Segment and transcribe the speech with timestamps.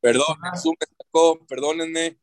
[0.00, 0.36] Perdón,
[1.46, 2.18] perdónenme.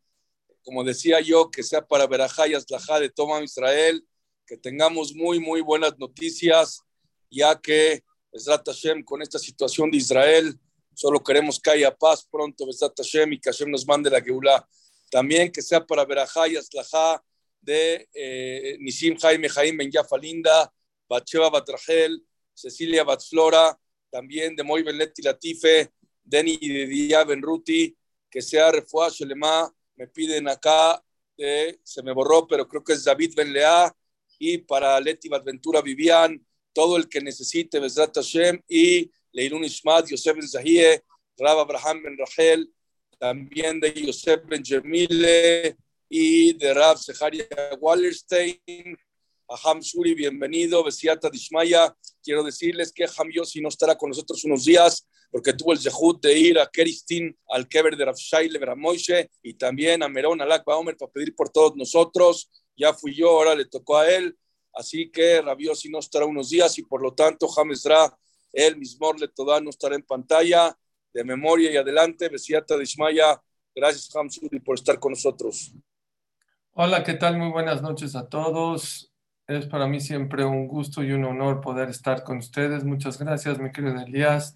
[0.64, 4.04] Como decía yo, que sea para Berajá y Aslajá de Toma Israel,
[4.48, 6.82] que tengamos muy, muy buenas noticias,
[7.30, 10.60] ya que Besrat Hashem, con esta situación de Israel,
[10.94, 14.68] solo queremos que haya paz pronto, Besrat Hashem, y que Hashem nos mande la Geulah.
[15.12, 17.24] También que sea para Berajá y Aslajá
[17.62, 20.44] de eh, Nisim Jaime Jaime Ben
[21.08, 23.78] Bacheva Batrajel, Cecilia Batzflora,
[24.10, 25.92] también de Moy Ben Leti Latife,
[26.26, 27.96] Denny de Día Ben Ruti,
[28.30, 31.02] que sea Refuah Shelema, me piden acá,
[31.38, 33.96] se me borró, pero creo que es David Ben Lea,
[34.40, 40.36] y para Leti Ventura Vivian, todo el que necesite, Besrat Hashem, y Leilun Ishmat, Yosef
[40.36, 41.04] Ben Zahie,
[41.38, 42.70] Rab Abraham Ben Rachel,
[43.18, 45.78] también de Yosef Ben Jemile,
[46.10, 47.48] y de Rab Seharia
[47.80, 48.98] Wallerstein,
[49.48, 51.96] Aham Shuri, bienvenido, Besiata Dishmaya.
[52.24, 56.24] Quiero decirles que Ham Yossi no estará con nosotros unos días porque tuvo el zehut
[56.24, 60.64] de ir a Keristin, al Keber de Rav Shaile Beramoishe y también a Merón Alak
[60.64, 62.50] Baomer para pedir por todos nosotros.
[62.74, 64.34] Ya fui yo, ahora le tocó a él.
[64.74, 68.18] Así que Rabiosi no estará unos días y por lo tanto Hamesra,
[68.54, 70.74] él mismo le toda no estará en pantalla.
[71.14, 73.38] De memoria y adelante, Besiata Dishmaya.
[73.76, 75.74] Gracias, Hamsuri, por estar con nosotros.
[76.76, 77.38] Hola, ¿qué tal?
[77.38, 79.12] Muy buenas noches a todos.
[79.48, 82.86] Es para mí siempre un gusto y un honor poder estar con ustedes.
[82.86, 84.56] Muchas gracias, mi querido Elías.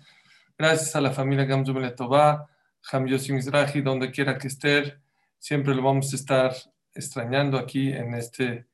[0.58, 2.48] Gracias a la familia Gamzu Beletobá,
[2.92, 4.98] Ham Yossi Mizrahi, donde quiera que esté.
[5.38, 6.52] Siempre lo vamos a estar
[6.94, 8.66] extrañando aquí en este,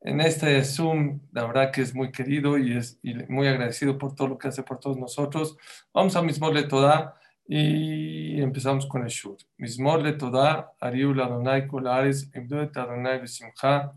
[0.00, 1.20] en este Zoom.
[1.32, 4.62] La verdad que es muy querido y es muy agradecido por todo lo que hace
[4.62, 5.56] por todos nosotros.
[5.92, 7.16] Vamos a Mismor Letodá
[7.48, 9.36] y empezamos con el Shur.
[9.58, 13.92] Mismor Letodá, Ariul Adonai Kolares, Emduet Adonai Besimcha,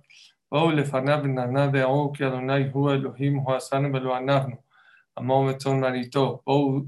[0.51, 4.55] בואו לפניו ונענה דעו כי אדוני הוא אלוהים, הוא עשנו ולא אנחנו.
[5.17, 6.41] עמו וצאן מרעיתו.
[6.45, 6.81] בואו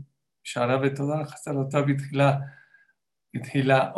[0.45, 2.31] שערה ותודה חסרתה בתחילה.
[3.33, 3.91] בתחילה.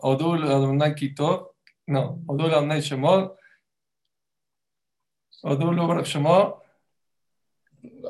[0.00, 1.48] הודו לאדוני כי טוב,
[1.88, 3.16] לא, הודו לאדוני שמו,
[5.42, 6.60] הודו לו ברך שמו.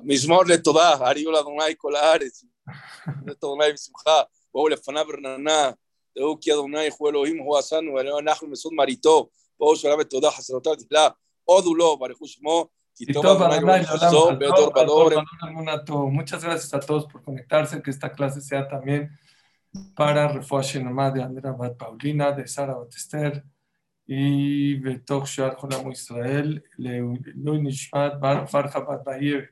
[0.03, 2.45] מזמור לתודה, הריעו לאדוני כל הארץ.
[3.27, 4.23] לאדוני בשמחה.
[4.55, 5.71] בואו לפניו ונענה
[6.19, 9.29] דעו כי אדוני הוא אלוהים, הוא עשנו ולא אנחנו מסוד מרעיתו.
[9.59, 11.09] בואו שרה ותודה חסרותיו תפילה,
[11.45, 12.69] הודו לו, ברכו שמו,
[16.12, 19.12] Muchas gracias a todos por conectarse, que esta clase sea también
[19.96, 23.44] para Refuaje Nomad de Andrea Bat Paulina, de Sara Batester
[24.06, 29.50] y Betok Shar Jolam Israel, Lui Nishmat, Farja Bat Bayev,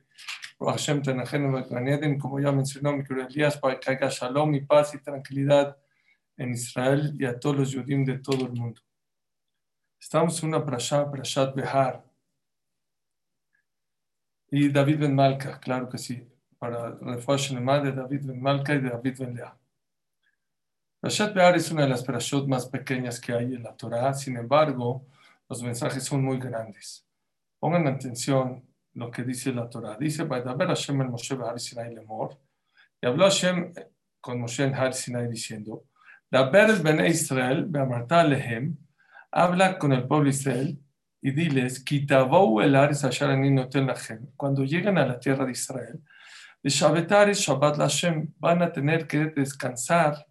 [0.60, 4.94] Hashem Tenajen Bakraneden, como ya mencionó mi querido Elías, para que haya shalom y paz
[4.94, 5.76] y tranquilidad
[6.36, 8.80] en Israel y a todos los judíos de todo el mundo.
[10.00, 12.07] Estamos en una prashat, prashat Behar.
[14.50, 16.26] Y David Ben Malka, claro que sí,
[16.58, 19.56] para Refuash de David Ben Malka y de David Ben Lea.
[21.00, 24.36] Prashat Behar es una de las prashot más pequeñas que hay en la Torah, sin
[24.36, 25.06] embargo,
[25.48, 27.06] los mensajes son muy grandes.
[27.58, 28.64] Pongan atención
[28.94, 29.96] lo que dice la Torah.
[29.96, 32.38] Dice, Hashem el Moshe Behar Sinai Lemor.
[33.00, 33.72] Y habló Hashem
[34.20, 35.84] con Moshe en Har Sinai diciendo,
[36.30, 38.76] Daber Ben Israel, Beamarta Lehem,
[39.30, 40.78] habla con el pueblo Israel
[41.20, 41.84] y diles,
[44.36, 46.00] cuando lleguen a la tierra de Israel,
[48.38, 50.26] van a tener que descansar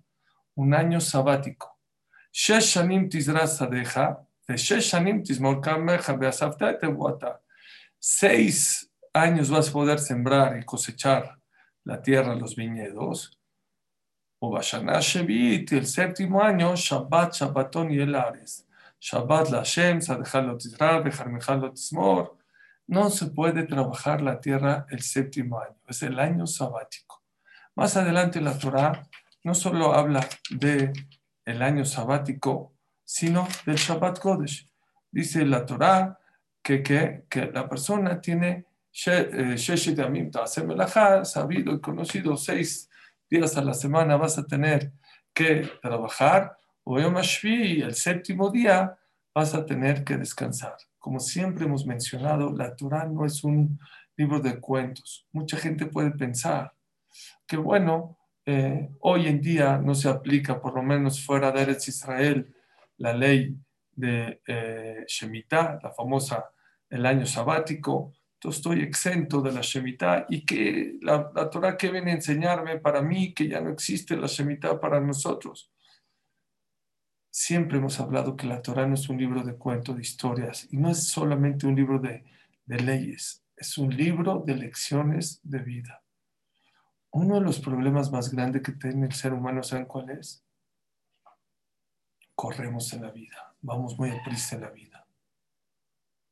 [0.56, 1.78] un año sabático.
[2.32, 2.78] Seis
[9.14, 11.38] años vas a poder sembrar y cosechar
[11.84, 13.38] la tierra, los viñedos.
[14.40, 14.52] O
[15.78, 18.67] el séptimo año, Shabbat, Shabbatón y el Ares
[19.00, 20.00] Shabbat la Hashem,
[22.88, 27.24] No se puede trabajar la tierra el séptimo año, es el año sabático.
[27.76, 29.08] Más adelante la Torah
[29.44, 30.92] no solo habla de
[31.46, 32.74] el año sabático,
[33.04, 34.70] sino del Shabbat Kodesh.
[35.12, 36.20] Dice la Torah
[36.62, 38.66] que, que, que la persona tiene
[39.06, 39.58] eh,
[41.24, 42.90] sabido y conocido seis
[43.30, 44.92] días a la semana vas a tener
[45.34, 46.57] que trabajar
[46.90, 48.98] o el séptimo día,
[49.36, 50.78] vas a tener que descansar.
[50.98, 53.78] Como siempre hemos mencionado, la Torah no es un
[54.16, 55.28] libro de cuentos.
[55.34, 56.74] Mucha gente puede pensar
[57.46, 61.90] que, bueno, eh, hoy en día no se aplica, por lo menos fuera de Eretz
[61.90, 62.56] Israel,
[62.98, 63.54] la ley
[63.92, 66.46] de eh, Shemitah, la famosa
[66.90, 68.14] el año sabático.
[68.36, 72.80] Entonces estoy exento de la Shemitah y que la, la Torah que viene a enseñarme
[72.80, 75.70] para mí que ya no existe la Shemitah para nosotros.
[77.40, 80.78] Siempre hemos hablado que la Torah no es un libro de cuentos, de historias, y
[80.78, 82.26] no es solamente un libro de,
[82.66, 86.02] leyes, es un libro de lecciones de vida.
[87.12, 90.44] Uno de los problemas más grandes que tiene el ser humano, ¿saben cuál es?
[92.34, 95.06] Corremos en la vida, vamos muy deprisa en la vida.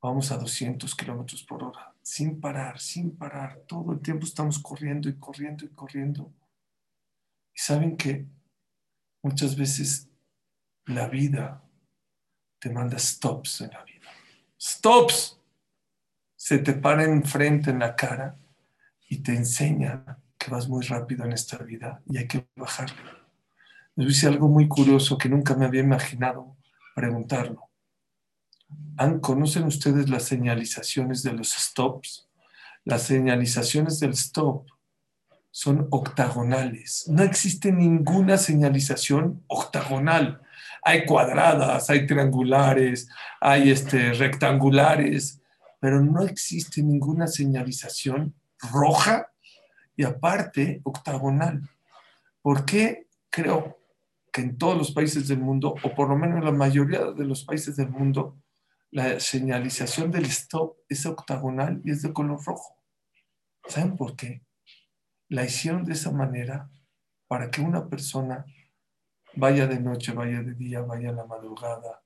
[0.02, 3.64] Vamos a 200 kilómetros por hora, sin parar, sin parar.
[3.68, 6.34] Todo el tiempo estamos corriendo y corriendo y corriendo.
[7.54, 8.26] Y saben que
[9.22, 10.10] muchas veces
[10.88, 11.62] la vida
[12.60, 14.10] te manda stops en la vida.
[14.60, 15.40] Stops.
[16.36, 18.38] Se te para enfrente en la cara
[19.10, 22.92] y te enseña que vas muy rápido en esta vida y hay que bajar.
[23.96, 26.56] Les dice algo muy curioso que nunca me había imaginado
[26.94, 27.70] preguntarlo.
[29.22, 32.30] ¿Conocen ustedes las señalizaciones de los stops?
[32.84, 34.68] Las señalizaciones del stop
[35.52, 37.06] son octagonales.
[37.08, 40.42] No existe ninguna señalización octagonal.
[40.88, 43.10] Hay cuadradas, hay triangulares,
[43.42, 45.42] hay este, rectangulares,
[45.80, 48.36] pero no existe ninguna señalización
[48.72, 49.32] roja
[49.96, 51.68] y aparte octagonal.
[52.40, 53.80] ¿Por qué creo
[54.32, 57.26] que en todos los países del mundo, o por lo menos en la mayoría de
[57.26, 58.38] los países del mundo,
[58.92, 62.78] la señalización del stop es octagonal y es de color rojo?
[63.68, 64.44] ¿Saben por qué?
[65.30, 66.70] La hicieron de esa manera
[67.28, 68.46] para que una persona
[69.36, 72.04] vaya de noche, vaya de día, vaya a la madrugada,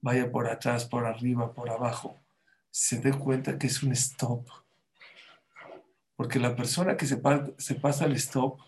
[0.00, 2.20] vaya por atrás, por arriba, por abajo,
[2.70, 4.46] se dé cuenta que es un stop
[6.16, 7.20] porque la persona que se,
[7.58, 8.58] se pasa al stop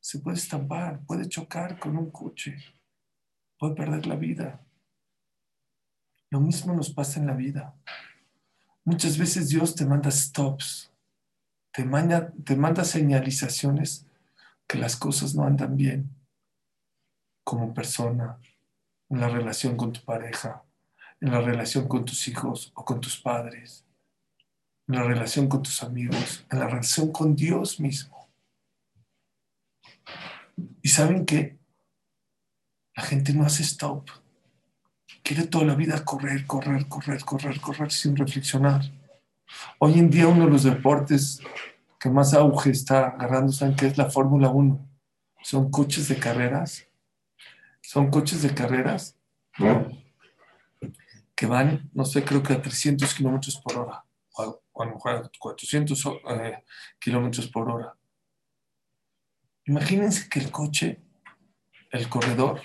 [0.00, 2.56] se puede estampar, puede chocar con un coche,
[3.58, 4.64] puede perder la vida.
[6.30, 7.74] Lo mismo nos pasa en la vida.
[8.84, 10.90] Muchas veces Dios te manda stops,
[11.72, 14.06] te manda, te manda señalizaciones
[14.66, 16.17] que las cosas no andan bien
[17.48, 18.38] como persona,
[19.08, 20.62] en la relación con tu pareja,
[21.20, 23.88] en la relación con tus hijos o con tus padres
[24.88, 28.28] en la relación con tus amigos, en la relación con Dios mismo.
[30.82, 31.58] Y saben que
[32.96, 34.08] la gente no hace stop.
[35.22, 38.80] Quiere toda la vida correr, correr, correr, correr, correr sin reflexionar.
[39.78, 41.40] Hoy en día uno de los deportes
[42.00, 44.88] que más auge está agarrando, ¿saben qué es la Fórmula 1?
[45.42, 46.87] Son coches de carreras.
[47.88, 49.16] Son coches de carreras
[51.34, 55.12] que van, no sé, creo que a 300 kilómetros por hora o a lo mejor
[55.12, 56.64] a 400 eh,
[57.00, 57.96] kilómetros por hora.
[59.64, 61.00] Imagínense que el coche,
[61.90, 62.60] el corredor,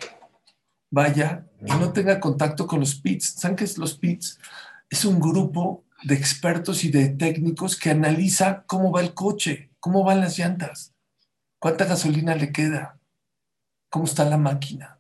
[0.92, 3.36] vaya y no tenga contacto con los pits.
[3.40, 4.42] ¿Saben qué es los pits?
[4.90, 10.04] Es un grupo de expertos y de técnicos que analiza cómo va el coche, cómo
[10.04, 10.94] van las llantas,
[11.60, 13.00] cuánta gasolina le queda,
[13.90, 14.93] cómo está la máquina.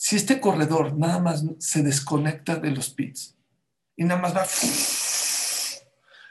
[0.00, 3.36] Si este corredor nada más se desconecta de los pits
[3.96, 4.44] y nada más va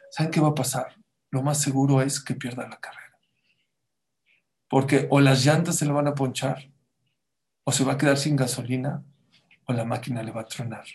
[0.09, 0.95] ¿saben qué va a pasar?
[1.31, 3.19] Lo más seguro es que pierda la carrera.
[4.69, 6.71] Porque o las llantas se le van a ponchar,
[7.65, 9.03] o se va a quedar sin gasolina,
[9.65, 10.85] o la máquina le va a tronar.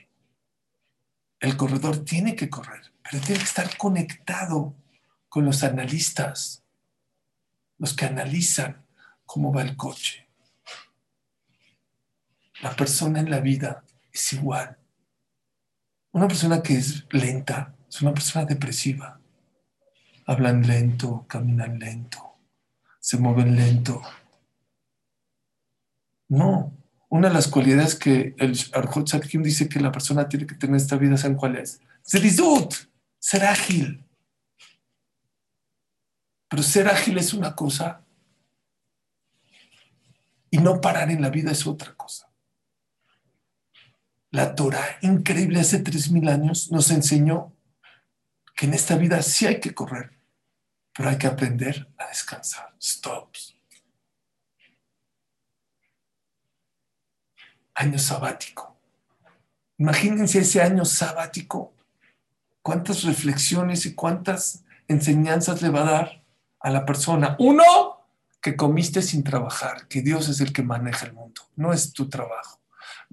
[1.40, 4.74] El corredor tiene que correr, pero tiene que estar conectado
[5.28, 6.64] con los analistas,
[7.76, 8.86] los que analizan
[9.26, 10.31] cómo va el coche.
[12.62, 14.78] La persona en la vida es igual.
[16.12, 19.20] Una persona que es lenta es una persona depresiva.
[20.26, 22.38] Hablan lento, caminan lento,
[23.00, 24.00] se mueven lento.
[26.28, 26.72] No,
[27.08, 30.76] una de las cualidades que el Arjot Satkim dice que la persona tiene que tener
[30.76, 31.80] en esta vida, ¿saben cuál es?
[32.08, 32.74] Zedizut,
[33.18, 34.06] ser ágil.
[36.48, 38.04] Pero ser ágil es una cosa
[40.48, 42.31] y no parar en la vida es otra cosa.
[44.32, 47.52] La Torah, increíble, hace tres mil años nos enseñó
[48.56, 50.18] que en esta vida sí hay que correr,
[50.94, 52.74] pero hay que aprender a descansar.
[52.80, 53.54] Stops.
[57.74, 58.74] Año sabático.
[59.76, 61.74] Imagínense ese año sabático.
[62.62, 66.24] ¿Cuántas reflexiones y cuántas enseñanzas le va a dar
[66.60, 67.36] a la persona?
[67.38, 68.06] Uno,
[68.40, 72.08] que comiste sin trabajar, que Dios es el que maneja el mundo, no es tu
[72.08, 72.61] trabajo.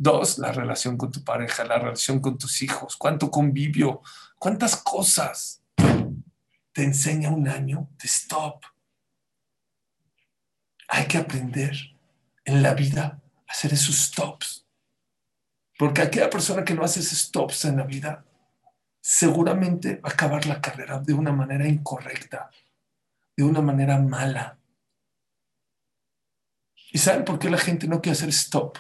[0.02, 4.02] Dos, la relación con tu pareja, la relación con tus hijos, cuánto convivio,
[4.38, 5.62] cuántas cosas
[6.72, 8.64] te enseña un año de stop.
[10.88, 11.76] Hay que aprender
[12.46, 14.66] en la vida a hacer esos stops.
[15.78, 18.24] Porque aquella persona que no hace esos stops en la vida,
[19.02, 22.50] seguramente va a acabar la carrera de una manera incorrecta,
[23.36, 24.58] de una manera mala.
[26.90, 28.78] ¿Y saben por qué la gente no quiere hacer stop?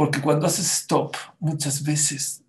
[0.00, 2.42] Porque cuando haces stop, muchas veces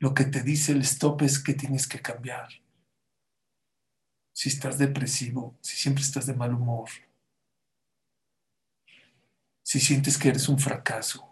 [0.00, 2.48] lo que te dice el stop es que tienes que cambiar.
[4.32, 6.90] si estás depresivo, si siempre estás de mal humor,
[9.62, 11.24] si sientes que eres un fracaso,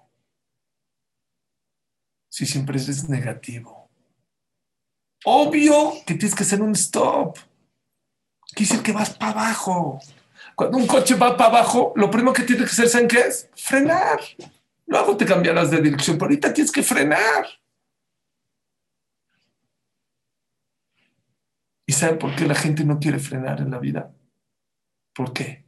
[2.29, 3.91] si siempre eres negativo.
[5.25, 7.39] Obvio que tienes que hacer un stop.
[8.55, 10.01] Quiere decir que vas para abajo.
[10.55, 13.51] Cuando un coche va para abajo, lo primero que tienes que hacer, ¿saben qué es?
[13.57, 14.21] Frenar.
[14.93, 17.47] Luego te cambiarás de dirección, pero ahorita tienes que frenar.
[21.87, 24.15] ¿Y saben por qué la gente no quiere frenar en la vida?
[25.15, 25.65] ¿Por qué?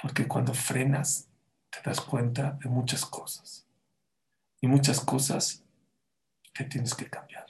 [0.00, 1.28] Porque cuando frenas
[1.68, 3.66] te das cuenta de muchas cosas.
[4.62, 5.62] Y muchas cosas
[6.54, 7.44] que tienes que cambiar.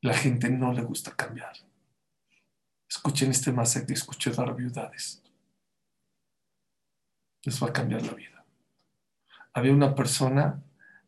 [0.00, 1.56] La gente no le gusta cambiar.
[2.88, 5.20] Escuchen este masec de escuché dar viudades.
[7.42, 8.41] Les va a cambiar la vida.
[9.54, 10.62] Había una persona,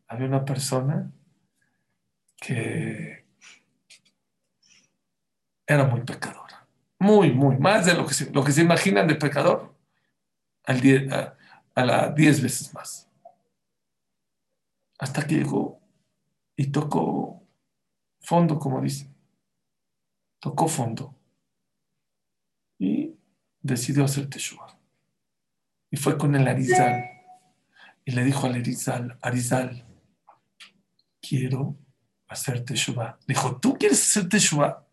[0.07, 1.11] había una persona
[2.37, 3.25] que
[5.65, 6.67] era muy pecadora.
[6.99, 9.75] Muy, muy, más de lo que se, lo que se imaginan de pecador,
[10.63, 11.37] al a,
[11.75, 13.09] a la diez veces más.
[14.97, 15.81] Hasta que llegó
[16.55, 17.43] y tocó
[18.21, 19.13] fondo, como dicen.
[20.39, 21.15] Tocó fondo.
[22.79, 23.15] Y
[23.61, 24.77] decidió hacer Teshua.
[25.91, 27.14] Y fue con el Arizal.
[28.05, 29.83] Y le dijo al Arizal, Arizal,
[31.19, 31.75] quiero
[32.27, 33.17] hacer Teshua.
[33.27, 34.87] Dijo, ¿tú quieres hacer Teshua?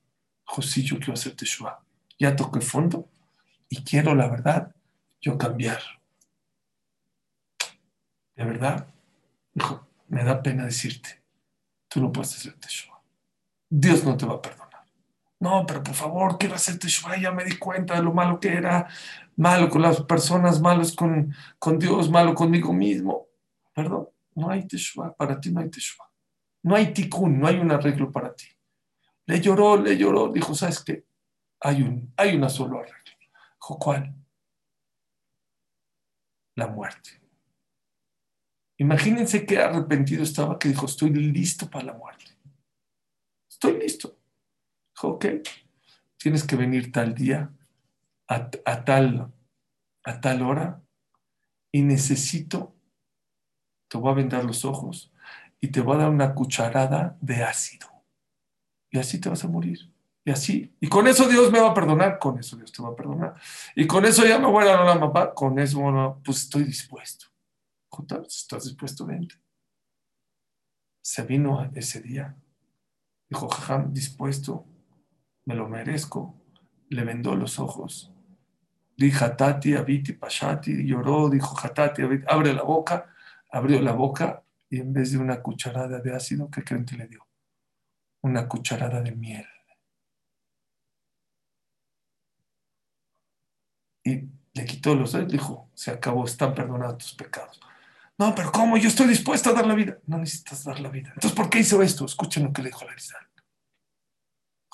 [0.49, 1.85] Dijo, sí, yo quiero hacer Teshua.
[2.19, 3.11] Ya toqué fondo
[3.69, 4.75] y quiero, la verdad,
[5.21, 5.81] yo cambiar.
[8.35, 8.87] De verdad,
[9.53, 11.23] dijo, me da pena decirte,
[11.89, 13.03] tú no puedes hacer Teshua.
[13.69, 14.85] Dios no te va a perdonar.
[15.41, 18.55] No, pero por favor, quiero hacer Teshua, ya me di cuenta de lo malo que
[18.55, 18.89] era,
[19.37, 23.27] malo con las personas, malos con, con Dios, malo conmigo mismo.
[23.75, 26.11] Perdón, no hay Teshua, para ti no hay Teshua.
[26.63, 28.47] No hay tikkun, no hay un arreglo para ti.
[29.27, 31.05] Le lloró, le lloró, dijo, ¿sabes qué?
[31.61, 32.99] Hay, un, hay una sola arreglo.
[33.61, 34.15] Dijo, ¿cuál?
[36.55, 37.21] La muerte.
[38.79, 42.37] Imagínense qué arrepentido estaba que dijo, estoy listo para la muerte.
[43.49, 44.19] Estoy listo.
[44.95, 45.27] Dijo, ok,
[46.17, 47.53] tienes que venir tal día,
[48.29, 48.51] a,
[48.85, 49.33] tal,
[50.05, 50.83] a tal hora,
[51.73, 52.75] y necesito,
[53.89, 55.13] te voy a vendar los ojos
[55.61, 57.89] y te voy a dar una cucharada de ácido.
[58.91, 59.91] Y así te vas a morir.
[60.25, 60.77] Y así.
[60.81, 62.19] Y con eso Dios me va a perdonar.
[62.19, 63.35] Con eso Dios te va a perdonar.
[63.75, 65.33] Y con eso ya me voy a la mamá.
[65.35, 67.27] Con eso, pues estoy dispuesto.
[68.29, 69.35] Si estás dispuesto, vente.
[71.03, 72.37] Se vino ese día.
[73.29, 74.67] Dijo, jajam, dispuesto.
[75.47, 76.35] Me lo merezco.
[76.89, 78.12] Le vendó los ojos.
[79.07, 80.85] Dijo, Hatati, Abiti, Pashati.
[80.85, 81.29] Lloró.
[81.29, 82.25] Dijo, Hatati, Abiti.
[82.29, 83.15] Abre la boca.
[83.51, 84.43] Abrió la boca.
[84.71, 87.27] Y en vez de una cucharada de ácido, ¿qué creen que le dio?
[88.23, 89.47] Una cucharada de miel.
[94.05, 97.61] y le quitó los dedos, dijo, se acabó, están perdonados tus pecados.
[98.19, 98.77] No, pero ¿cómo?
[98.77, 99.99] Yo estoy dispuesto a dar la vida.
[100.07, 101.11] No necesitas dar la vida.
[101.15, 102.05] Entonces, ¿por qué hizo esto?
[102.05, 103.27] Escuchen lo que le dijo Larizal.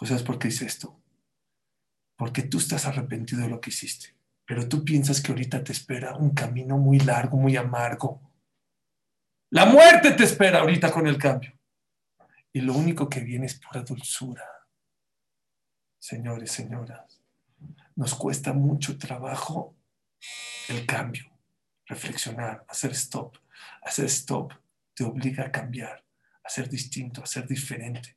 [0.02, 1.00] ¿Sabes por qué hice esto?
[2.16, 4.14] Porque tú estás arrepentido de lo que hiciste,
[4.49, 8.33] pero tú piensas que ahorita te espera un camino muy largo, muy amargo.
[9.50, 11.52] La muerte te espera ahorita con el cambio.
[12.50, 14.47] Y lo único que viene es pura dulzura.
[15.99, 17.21] Señores, señoras,
[17.95, 19.76] nos cuesta mucho trabajo
[20.71, 21.31] el cambio,
[21.85, 23.37] reflexionar, hacer stop.
[23.83, 24.55] Hacer stop
[24.95, 26.02] te obliga a cambiar,
[26.43, 28.17] a ser distinto, a ser diferente.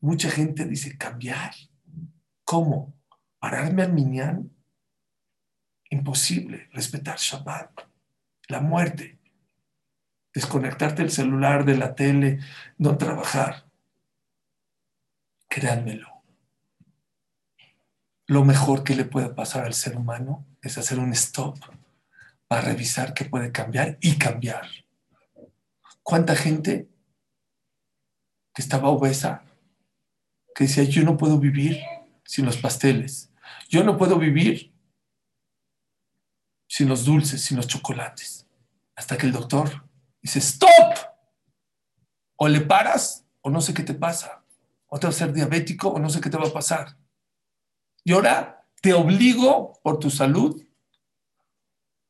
[0.00, 1.54] Mucha gente dice, cambiar.
[2.42, 2.92] ¿Cómo?
[3.38, 4.50] ¿Pararme al minyan?
[5.90, 6.68] Imposible.
[6.72, 7.70] Respetar Shabbat.
[8.48, 9.18] La muerte.
[10.32, 12.40] Desconectarte del celular, de la tele,
[12.78, 13.66] no trabajar.
[15.48, 16.20] Créanmelo
[18.30, 21.58] lo mejor que le puede pasar al ser humano es hacer un stop
[22.46, 24.68] para revisar qué puede cambiar y cambiar.
[26.04, 26.88] ¿Cuánta gente
[28.54, 29.42] que estaba obesa,
[30.54, 31.80] que decía, yo no puedo vivir
[32.24, 33.32] sin los pasteles,
[33.68, 34.69] yo no puedo vivir
[36.70, 38.46] sin los dulces, sin los chocolates,
[38.94, 39.88] hasta que el doctor
[40.22, 40.94] dice, stop,
[42.36, 44.44] o le paras o no sé qué te pasa,
[44.86, 46.96] o te vas a ser diabético o no sé qué te va a pasar.
[48.04, 50.64] Y ahora te obligo por tu salud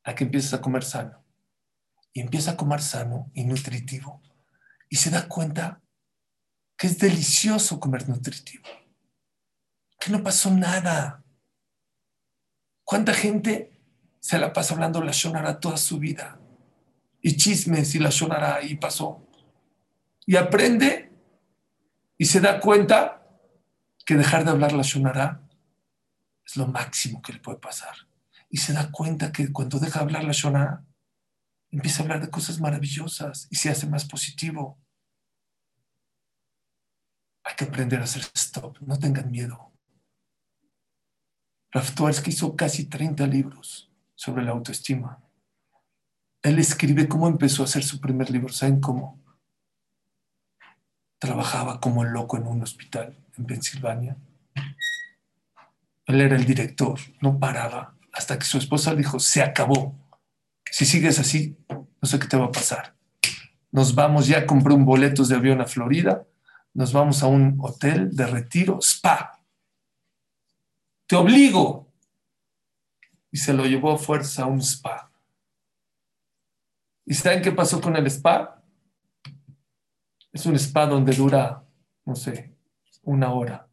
[0.04, 1.24] a que empieces a comer sano.
[2.12, 4.20] Y empieza a comer sano y nutritivo.
[4.90, 5.80] Y se da cuenta
[6.76, 8.68] que es delicioso comer nutritivo.
[9.98, 11.24] Que no pasó nada.
[12.84, 13.69] ¿Cuánta gente
[14.20, 16.38] se la pasa hablando la shonara toda su vida?
[17.20, 19.26] Y chismes y la shonara ahí pasó.
[20.26, 21.10] Y aprende
[22.16, 23.26] y se da cuenta
[24.04, 25.42] que dejar de hablar la Shonara
[26.44, 27.94] es lo máximo que le puede pasar.
[28.50, 30.84] Y se da cuenta que cuando deja de hablar la Shonara,
[31.70, 34.78] empieza a hablar de cosas maravillosas y se hace más positivo.
[37.42, 39.72] Hay que aprender a hacer stop, no tengan miedo.
[41.70, 43.89] Raftuarsky hizo casi 30 libros
[44.20, 45.18] sobre la autoestima.
[46.42, 48.52] Él escribe cómo empezó a hacer su primer libro.
[48.52, 49.18] ¿Saben cómo?
[51.18, 54.18] Trabajaba como loco en un hospital en Pensilvania.
[56.04, 59.96] Él era el director, no paraba hasta que su esposa dijo, se acabó.
[60.70, 62.94] Si sigues así, no sé qué te va a pasar.
[63.72, 66.26] Nos vamos, ya compré un boleto de avión a Florida,
[66.74, 69.40] nos vamos a un hotel de retiro, spa.
[71.06, 71.89] Te obligo.
[73.30, 75.10] Y se lo llevó a fuerza a un spa.
[77.06, 78.62] ¿Y saben qué pasó con el spa?
[80.32, 81.64] Es un spa donde dura,
[82.04, 82.54] no sé,
[83.02, 83.68] una hora.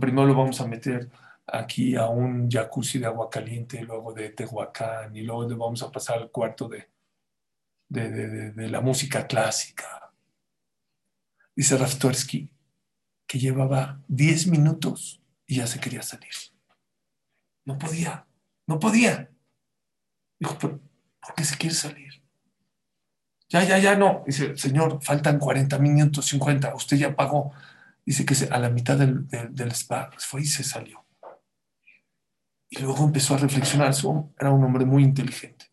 [0.00, 1.10] primero lo vamos a meter
[1.46, 5.90] aquí a un jacuzzi de agua caliente, luego de Tehuacán, y luego le vamos a
[5.90, 6.88] pasar al cuarto de,
[7.88, 10.12] de, la música clásica.
[11.54, 12.50] Dice Raftorsky
[13.26, 16.32] que llevaba 10 minutos y ya se quería salir.
[17.64, 18.26] No podía,
[18.72, 19.30] no podía.
[20.40, 20.80] Dijo, ¿por
[21.36, 22.22] qué se quiere salir?
[23.48, 24.24] Ya, ya, ya no.
[24.26, 27.52] Dice, señor, faltan 40 minutos, 50, usted ya pagó.
[28.04, 31.04] Dice que a la mitad del, del, spa fue y se salió.
[32.70, 33.94] Y luego empezó a reflexionar.
[34.40, 35.66] Era un hombre muy inteligente.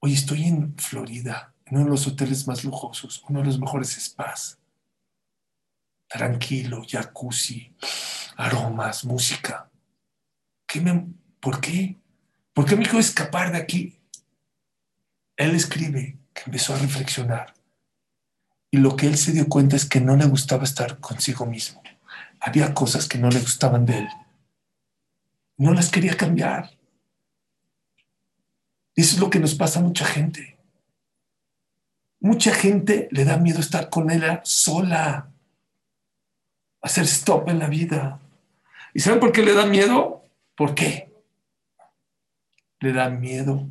[0.00, 3.88] Hoy estoy en Florida, en uno de los hoteles más lujosos, uno de los mejores
[3.98, 4.58] spas.
[6.06, 7.74] Tranquilo, jacuzzi,
[8.36, 9.70] aromas, música.
[10.66, 11.06] ¿Qué me,
[11.44, 11.96] ¿Por qué?
[12.54, 14.00] ¿Por qué me quiero escapar de aquí?
[15.36, 17.52] Él escribe que empezó a reflexionar.
[18.70, 21.82] Y lo que él se dio cuenta es que no le gustaba estar consigo mismo.
[22.40, 24.08] Había cosas que no le gustaban de él.
[25.58, 26.70] No las quería cambiar.
[28.96, 30.56] Eso es lo que nos pasa a mucha gente.
[32.20, 35.28] Mucha gente le da miedo estar con ella sola,
[36.80, 38.18] hacer stop en la vida.
[38.94, 40.24] ¿Y saben por qué le da miedo?
[40.54, 41.13] ¿Por qué?
[42.84, 43.66] Le da miedo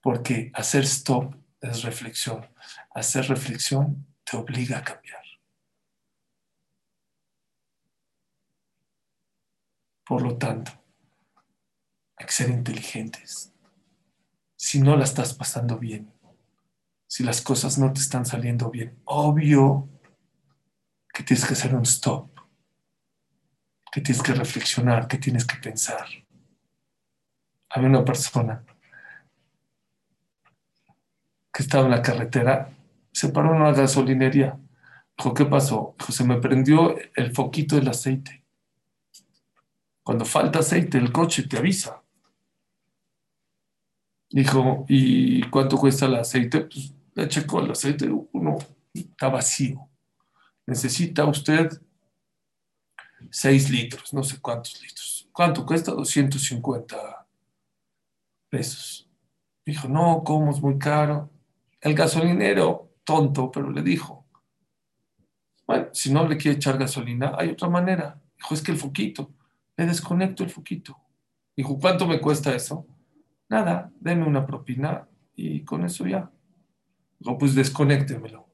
[0.00, 2.48] porque hacer stop es reflexión.
[2.94, 5.22] Hacer reflexión te obliga a cambiar.
[10.06, 10.72] Por lo tanto,
[12.16, 13.52] hay que ser inteligentes.
[14.56, 16.10] Si no la estás pasando bien,
[17.06, 19.86] si las cosas no te están saliendo bien, obvio
[21.12, 22.30] que tienes que hacer un stop,
[23.92, 26.06] que tienes que reflexionar, que tienes que pensar.
[27.76, 28.64] Había una persona
[31.52, 32.70] que estaba en la carretera,
[33.12, 34.58] se paró en una gasolinería.
[35.14, 35.94] Dijo, ¿qué pasó?
[35.98, 38.42] Dijo, se me prendió el foquito del aceite.
[40.02, 42.02] Cuando falta aceite, el coche te avisa.
[44.30, 46.62] Dijo, ¿y cuánto cuesta el aceite?
[46.62, 48.56] Pues le checó el aceite, uno
[48.94, 49.86] está vacío.
[50.64, 51.78] Necesita usted
[53.30, 55.28] 6 litros, no sé cuántos litros.
[55.30, 55.92] ¿Cuánto cuesta?
[55.92, 57.25] 250
[58.48, 59.10] pesos.
[59.64, 61.30] Dijo, no, ¿cómo es muy caro?
[61.80, 64.26] El gasolinero, tonto, pero le dijo,
[65.66, 68.20] bueno, si no le quiere echar gasolina, hay otra manera.
[68.36, 69.34] Dijo, es que el foquito,
[69.76, 70.96] le desconecto el foquito.
[71.56, 72.86] Dijo, ¿cuánto me cuesta eso?
[73.48, 76.30] Nada, deme una propina y con eso ya.
[77.18, 78.46] Dijo, pues desconéctemelo.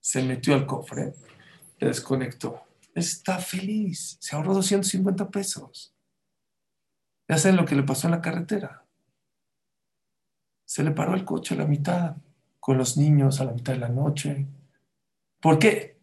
[0.00, 1.14] Se metió al cofre,
[1.78, 2.62] le desconectó.
[2.94, 5.94] Está feliz, se ahorró 250 pesos.
[7.30, 8.84] Ya saben lo que le pasó en la carretera
[10.70, 12.14] se le paró el coche a la mitad,
[12.60, 14.46] con los niños a la mitad de la noche.
[15.40, 16.00] ¿Por qué?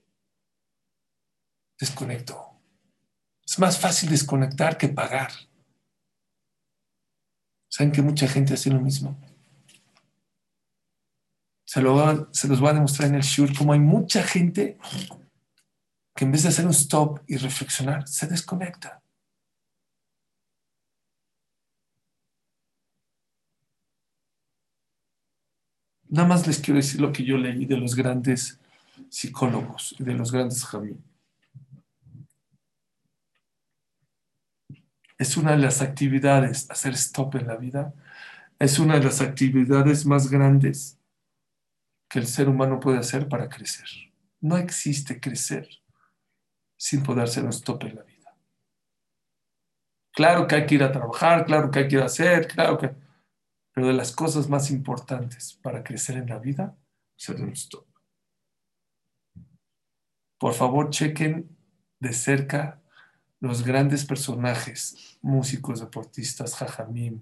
[1.80, 2.60] Desconectó.
[3.46, 5.32] Es más fácil desconectar que pagar.
[7.70, 9.18] ¿Saben que mucha gente hace lo mismo?
[11.64, 14.78] Se, lo, los voy a demostrar en el show como hay mucha gente
[16.14, 19.02] que en vez de hacer un stop y reflexionar, se desconecta.
[26.18, 28.60] Nada más les quiero decir lo que yo leí de los grandes
[29.08, 30.98] psicólogos de los grandes Javi.
[35.20, 37.94] Es una de las actividades, hacer stop en la vida,
[38.58, 40.98] es una de las actividades más grandes
[42.10, 43.88] que el ser humano puede hacer para crecer.
[44.42, 45.70] No existe crecer
[46.78, 48.36] sin poder hacer un stop en la vida.
[50.14, 52.76] Claro que hay que ir a trabajar, claro que hay que ir a hacer, claro
[52.80, 53.07] que
[53.78, 56.76] pero de las cosas más importantes para crecer en la vida,
[57.16, 57.86] ser un stop.
[60.40, 61.56] Por favor, chequen
[62.00, 62.82] de cerca
[63.40, 67.22] los grandes personajes, músicos, deportistas, jajamim,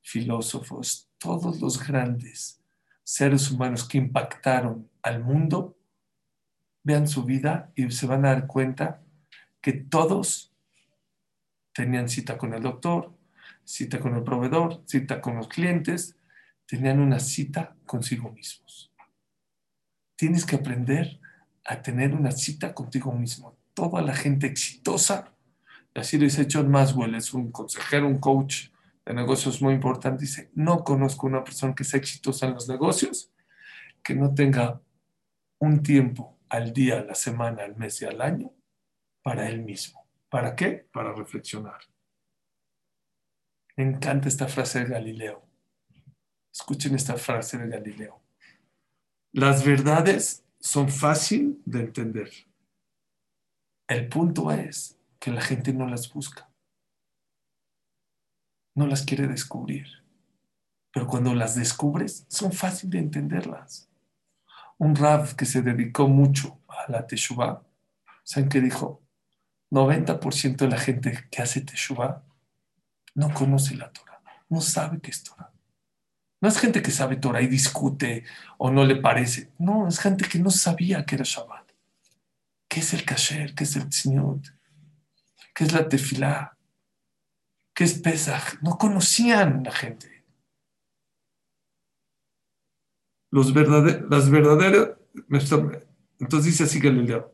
[0.00, 2.62] filósofos, todos los grandes
[3.02, 5.76] seres humanos que impactaron al mundo,
[6.84, 9.02] vean su vida y se van a dar cuenta
[9.60, 10.54] que todos
[11.72, 13.17] tenían cita con el doctor,
[13.68, 16.16] cita con el proveedor, cita con los clientes,
[16.64, 18.90] tenían una cita consigo mismos.
[20.16, 21.20] Tienes que aprender
[21.66, 23.58] a tener una cita contigo mismo.
[23.74, 25.34] Toda la gente exitosa,
[25.94, 28.68] así lo dice John Maswell, es un consejero, un coach
[29.04, 33.30] de negocios muy importante, dice, no conozco una persona que sea exitosa en los negocios
[34.02, 34.80] que no tenga
[35.58, 38.50] un tiempo al día, a la semana, al mes y al año
[39.22, 40.06] para él mismo.
[40.30, 40.88] ¿Para qué?
[40.90, 41.80] Para reflexionar.
[43.78, 45.40] Me encanta esta frase de Galileo.
[46.52, 48.20] Escuchen esta frase de Galileo.
[49.30, 52.28] Las verdades son fácil de entender.
[53.86, 56.50] El punto es que la gente no las busca.
[58.74, 59.86] No las quiere descubrir.
[60.92, 63.88] Pero cuando las descubres, son fácil de entenderlas.
[64.78, 67.62] Un Rav que se dedicó mucho a la Teshuvah,
[68.24, 69.04] ¿saben qué dijo?
[69.70, 72.24] 90% de la gente que hace Teshuvah
[73.18, 75.52] no conoce la Torah, no sabe qué es Torah.
[76.40, 78.24] No es gente que sabe Torah y discute
[78.58, 79.50] o no le parece.
[79.58, 81.72] No, es gente que no sabía que era Shabbat.
[82.68, 83.56] ¿Qué es el kasher?
[83.56, 84.46] ¿Qué es el tzniut?
[85.52, 86.56] ¿Qué es la tefilá?
[87.74, 88.62] ¿Qué es Pesach?
[88.62, 90.24] No conocían la gente.
[93.32, 94.90] Los las verdaderas,
[96.20, 97.32] entonces dice así Galileo,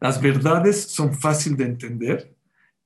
[0.00, 2.36] las verdades son fáciles de entender,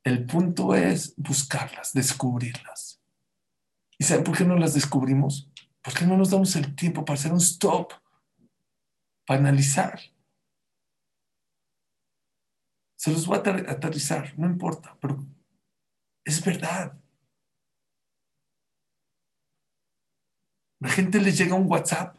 [0.04, 3.02] el punto es buscarlas, descubrirlas.
[3.98, 5.50] ¿Y saben por qué no las descubrimos?
[5.82, 7.92] Porque no nos damos el tiempo para hacer un stop,
[9.26, 9.98] para analizar.
[12.96, 13.40] Se los voy a
[13.70, 15.26] aterrizar, no importa, pero
[16.24, 16.98] es verdad.
[20.80, 22.16] La gente les llega un WhatsApp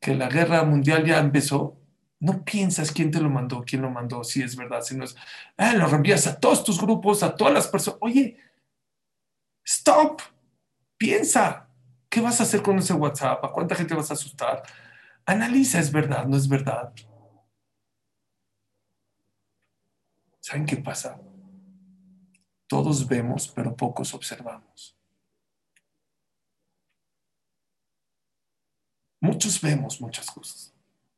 [0.00, 1.80] que la guerra mundial ya empezó.
[2.18, 5.14] No piensas quién te lo mandó, quién lo mandó, si es verdad, si no es.
[5.56, 7.98] Ah, lo reenvías a todos tus grupos, a todas las personas.
[8.02, 8.38] Oye,
[9.64, 10.22] stop,
[10.96, 11.68] piensa.
[12.08, 13.44] ¿Qué vas a hacer con ese WhatsApp?
[13.44, 14.62] ¿A cuánta gente vas a asustar?
[15.26, 16.26] Analiza, ¿es verdad?
[16.26, 16.92] ¿No es verdad?
[20.40, 21.20] ¿Saben qué pasa?
[22.68, 24.96] Todos vemos, pero pocos observamos.
[29.20, 30.72] Muchos vemos muchas cosas,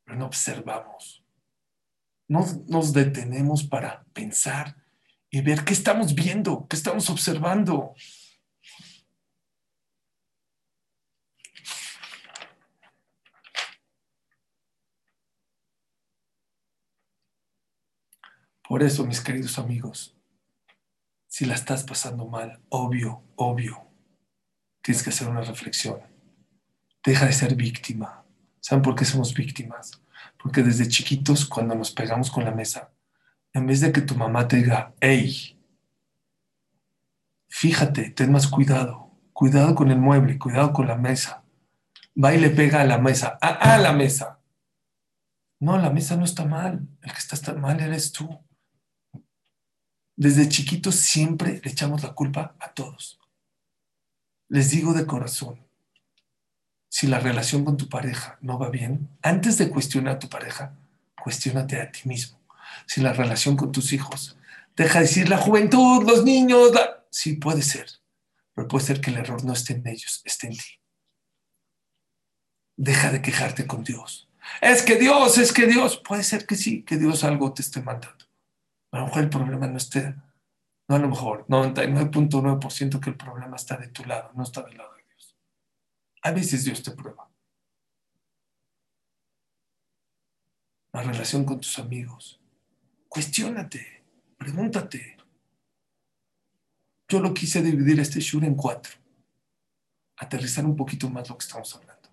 [0.09, 1.23] pero no observamos.
[2.29, 4.75] No nos detenemos para pensar
[5.29, 7.95] y ver qué estamos viendo, qué estamos observando.
[18.67, 20.17] Por eso, mis queridos amigos,
[21.27, 23.91] si la estás pasando mal, obvio, obvio,
[24.81, 26.01] tienes que hacer una reflexión.
[27.05, 28.28] Deja de ser víctima.
[28.61, 30.01] ¿Saben por qué somos víctimas?
[30.43, 32.93] Porque desde chiquitos, cuando nos pegamos con la mesa,
[33.53, 35.59] en vez de que tu mamá te diga, hey,
[37.49, 41.45] fíjate, ten más cuidado, cuidado con el mueble, cuidado con la mesa,
[42.23, 44.41] va y le pega a la mesa, a, la mesa.
[45.61, 48.29] No, la mesa no está mal, el que está mal eres tú.
[50.17, 53.21] Desde chiquitos siempre le echamos la culpa a todos.
[54.49, 55.68] Les digo de corazón,
[56.89, 60.75] si la relación con tu pareja no va bien, antes de cuestionar a tu pareja,
[61.23, 62.41] cuestionate a ti mismo.
[62.87, 64.39] Si la relación con tus hijos,
[64.77, 66.73] deja de decir la juventud, los niños,
[67.11, 67.87] sí puede ser,
[68.55, 70.81] pero puede ser que el error no esté en ellos, esté en ti.
[72.77, 74.29] Deja de quejarte con Dios.
[74.61, 77.83] Es que Dios, es que Dios, puede ser que sí, que Dios algo te esté
[77.83, 78.25] mandando.
[78.93, 80.15] A lo mejor el problema no esté,
[80.89, 84.79] no a lo mejor, 99.9% que el problema está de tu lado, no está del
[84.79, 84.98] lado.
[86.23, 87.29] A veces Dios te prueba.
[90.93, 92.41] La relación con tus amigos.
[93.09, 94.03] Cuestiónate,
[94.37, 95.17] pregúntate.
[97.09, 98.93] Yo lo quise dividir este shur en cuatro.
[100.17, 102.09] Aterrizar un poquito más lo que estamos hablando.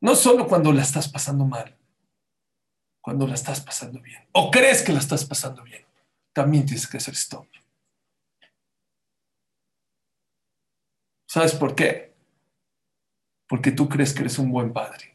[0.00, 1.78] No solo cuando la estás pasando mal,
[3.00, 4.26] cuando la estás pasando bien.
[4.32, 5.84] O crees que la estás pasando bien.
[6.32, 7.46] También tienes que hacer stop.
[11.26, 12.11] ¿Sabes por qué?
[13.52, 15.14] Porque tú crees que eres un buen padre.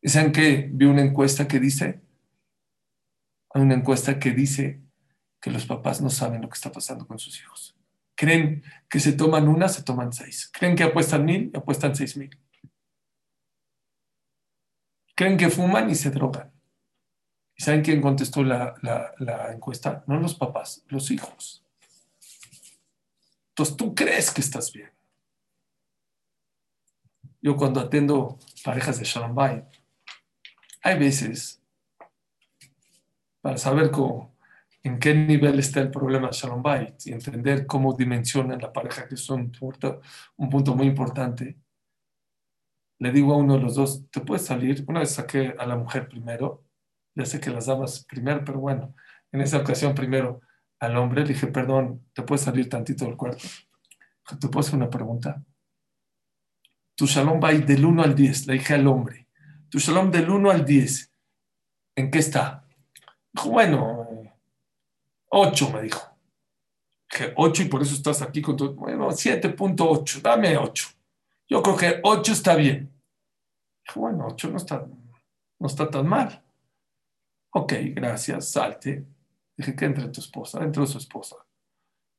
[0.00, 2.00] ¿Y saben que vi una encuesta que dice?
[3.52, 4.80] Hay una encuesta que dice
[5.38, 7.76] que los papás no saben lo que está pasando con sus hijos.
[8.14, 10.50] Creen que se toman una, se toman seis.
[10.50, 12.30] Creen que apuestan mil, apuestan seis mil.
[15.14, 16.50] Creen que fuman y se drogan
[17.58, 18.74] saben quién contestó la,
[19.18, 20.02] la encuesta?
[20.06, 21.62] No los papás, los hijos.
[23.50, 24.90] Entonces tú crees que estás bien.
[27.42, 29.64] Yo cuando atiendo parejas de Shalom Bay,
[30.84, 31.60] hay veces,
[33.40, 34.36] para saber cómo,
[34.84, 39.08] en qué nivel está el problema de Shalom Bay y entender cómo dimensiona la pareja,
[39.08, 39.52] que es un
[40.36, 41.58] un punto muy importante,
[43.00, 44.84] le digo a uno de los dos, ¿te puedes salir?
[44.86, 46.62] Una vez saqué a la mujer primero,
[47.16, 48.94] ya sé que las damas primero, pero bueno,
[49.32, 50.40] en esa ocasión primero
[50.78, 53.42] al hombre, le dije, perdón, ¿te puedes salir tantito del cuarto?
[54.40, 55.42] ¿Te puedo hacer una pregunta?
[57.02, 59.26] Tu shalom va del 1 al 10, le dije al hombre.
[59.68, 61.12] Tu shalom del 1 al 10,
[61.96, 62.64] ¿en qué está?
[63.32, 64.06] Dijo, bueno,
[65.30, 66.16] 8 me dijo.
[67.10, 68.76] Dije, 8 y por eso estás aquí con tu...
[68.76, 70.90] Bueno, 7.8, dame 8.
[71.48, 72.88] Yo creo que 8 está bien.
[73.84, 74.86] Dijo, bueno, 8 no está,
[75.58, 76.40] no está tan mal.
[77.52, 79.04] Ok, gracias, salte.
[79.56, 80.62] Dije, ¿qué entre tu esposa?
[80.62, 81.34] Entró su esposa.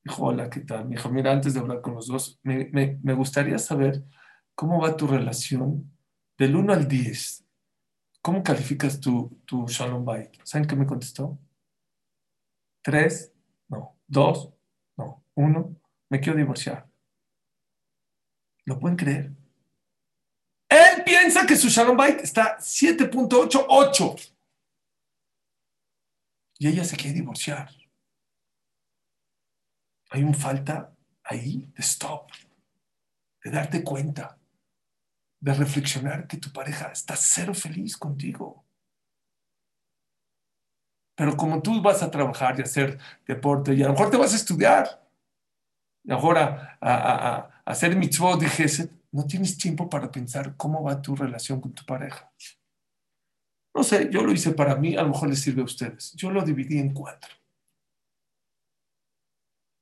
[0.04, 0.90] Dijo, hola, ¿qué tal?
[0.90, 4.04] Me dijo, mira, antes de hablar con los dos, me, me, me gustaría saber
[4.56, 5.92] ¿Cómo va tu relación
[6.38, 7.46] del 1 al 10?
[8.22, 10.40] ¿Cómo calificas tu, tu Shalom Bait?
[10.44, 11.38] ¿Saben qué me contestó?
[12.82, 13.34] ¿Tres?
[13.68, 13.98] No.
[14.08, 14.54] ¿Dos?
[14.96, 15.26] No.
[15.36, 15.76] ¿Uno?
[16.10, 16.88] Me quiero divorciar.
[18.66, 19.32] ¿Lo pueden creer?
[20.70, 24.34] Él piensa que su Shalom Bait está 7.88.
[26.60, 27.70] Y ella se quiere divorciar.
[30.12, 32.30] Hay un falta ahí de stop,
[33.44, 34.38] de darte cuenta
[35.44, 38.64] de reflexionar que tu pareja está cero feliz contigo.
[41.16, 44.32] Pero como tú vas a trabajar y hacer deporte, y a lo mejor te vas
[44.32, 45.06] a estudiar,
[46.06, 48.66] y ahora a, a, a, hacer mitzvot, dije,
[49.12, 52.32] no tienes tiempo para pensar cómo va tu relación con tu pareja.
[53.76, 56.14] No sé, yo lo hice para mí, a lo mejor les sirve a ustedes.
[56.14, 57.36] Yo lo dividí en cuatro.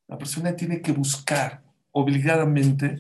[0.07, 2.99] La persona tiene que buscar obligadamente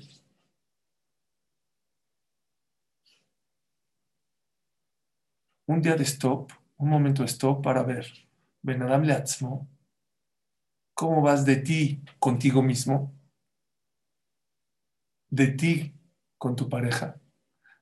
[5.67, 8.07] un día de stop, un momento de stop para ver,
[8.61, 9.67] Benadam Leatzmo,
[10.93, 13.13] cómo vas de ti contigo mismo,
[15.29, 15.93] de ti
[16.37, 17.19] con tu pareja,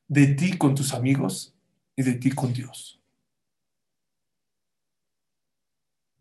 [0.07, 1.55] de ti con tus amigos
[1.95, 2.99] y de ti con Dios.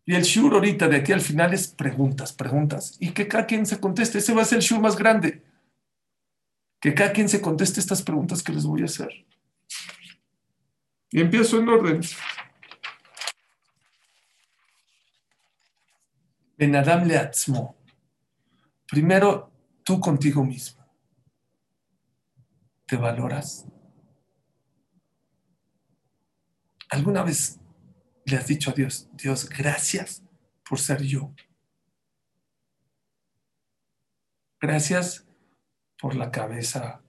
[0.05, 3.67] Y el shur ahorita de aquí al final es preguntas, preguntas, y que cada quien
[3.67, 4.17] se conteste.
[4.17, 5.43] Ese va a ser el shur más grande.
[6.81, 9.28] Que cada quien se conteste estas preguntas que les voy a hacer.
[11.11, 12.01] Y empiezo en orden.
[16.57, 17.77] En Adam Leatzmo.
[18.87, 19.51] Primero,
[19.83, 20.85] tú contigo mismo.
[22.85, 23.65] ¿Te valoras?
[26.89, 27.59] ¿Alguna vez
[28.25, 30.23] le has dicho a Dios, Dios, gracias
[30.67, 31.33] por ser yo?
[34.59, 35.27] Gracias
[35.99, 37.01] por la cabeza,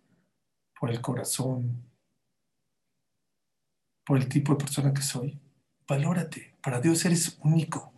[0.79, 1.90] por el corazón,
[4.11, 5.41] por el tipo de persona que soy.
[5.87, 6.57] Valórate.
[6.61, 7.93] Para Dios eres único.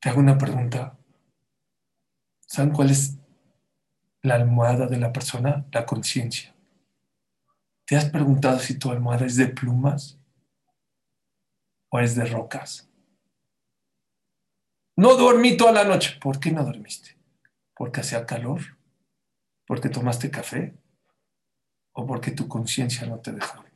[0.00, 0.98] Te hago una pregunta.
[2.46, 3.18] ¿Saben cuál es
[4.22, 5.66] la almohada de la persona?
[5.72, 6.54] La conciencia.
[7.84, 10.18] ¿Te has preguntado si tu almohada es de plumas
[11.90, 12.89] o es de rocas?
[14.96, 16.18] No dormí toda la noche.
[16.20, 17.16] ¿Por qué no dormiste?
[17.74, 18.60] ¿Porque hacía calor?
[19.66, 20.74] ¿Porque tomaste café?
[21.92, 23.70] ¿O porque tu conciencia no te deja dormir?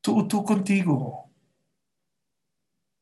[0.00, 1.30] Tú, tú contigo.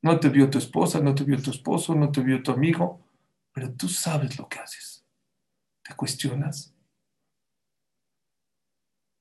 [0.03, 3.00] No te vio tu esposa, no te vio tu esposo, no te vio tu amigo,
[3.53, 5.05] pero tú sabes lo que haces.
[5.83, 6.74] ¿Te cuestionas?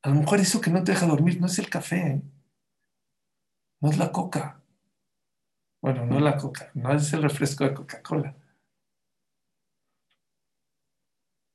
[0.01, 2.21] A lo mejor eso que no te deja dormir no es el café, ¿eh?
[3.81, 4.58] no es la coca,
[5.81, 8.35] bueno, no la coca, no es el refresco de Coca-Cola.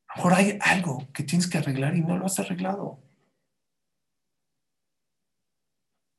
[0.08, 2.98] Ahora hay algo que tienes que arreglar y no lo has arreglado.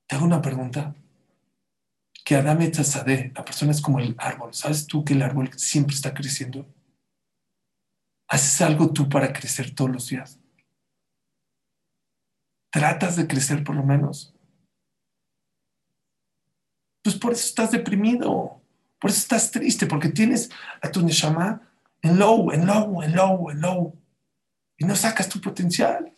[0.08, 0.94] Te hago una pregunta.
[2.24, 4.54] Que Adame Tzadé, la persona es como el árbol.
[4.54, 6.66] ¿Sabes tú que el árbol siempre está creciendo?
[8.28, 10.40] ¿Haces algo tú para crecer todos los días?
[12.72, 14.35] ¿Tratas de crecer por lo menos?
[17.06, 18.64] Pues por eso estás deprimido,
[19.00, 20.50] por eso estás triste, porque tienes
[20.82, 21.62] a tu Neshama
[22.02, 23.96] en low, en low, en low, en low,
[24.76, 26.12] y no sacas tu potencial.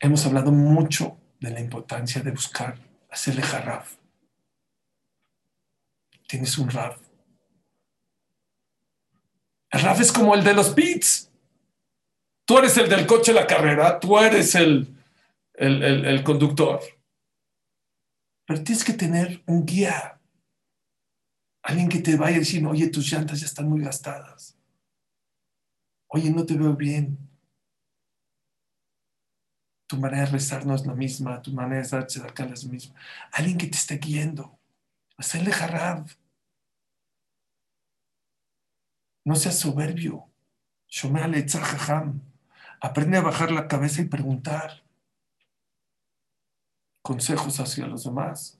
[0.00, 2.78] hemos hablado mucho de la importancia de buscar
[3.10, 3.96] hacerle jarraf.
[6.26, 6.98] Tienes un raf.
[9.70, 11.30] El raf es como el de los pits.
[12.46, 14.96] Tú eres el del coche de la carrera, tú eres el,
[15.54, 16.80] el, el conductor.
[18.46, 20.20] Pero tienes que tener un guía.
[21.62, 24.56] Alguien que te vaya diciendo, oye, tus llantas ya están muy gastadas.
[26.06, 27.18] Oye, no te veo bien.
[29.88, 32.70] Tu manera de rezar no es la misma, tu manera de darse acá es la
[32.70, 32.94] misma.
[33.32, 34.56] Alguien que te esté guiando.
[35.16, 36.08] Hacerle jarab.
[39.24, 40.30] No seas soberbio.
[42.80, 44.84] Aprende a bajar la cabeza y preguntar
[47.02, 48.58] consejos hacia los demás.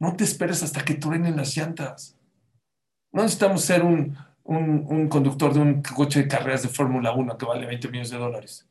[0.00, 2.16] No te esperes hasta que truenen las llantas.
[3.12, 7.46] No necesitamos ser un, un, conductor de un coche de carreras de Fórmula 1 que
[7.46, 8.68] vale 20 millones de dólares.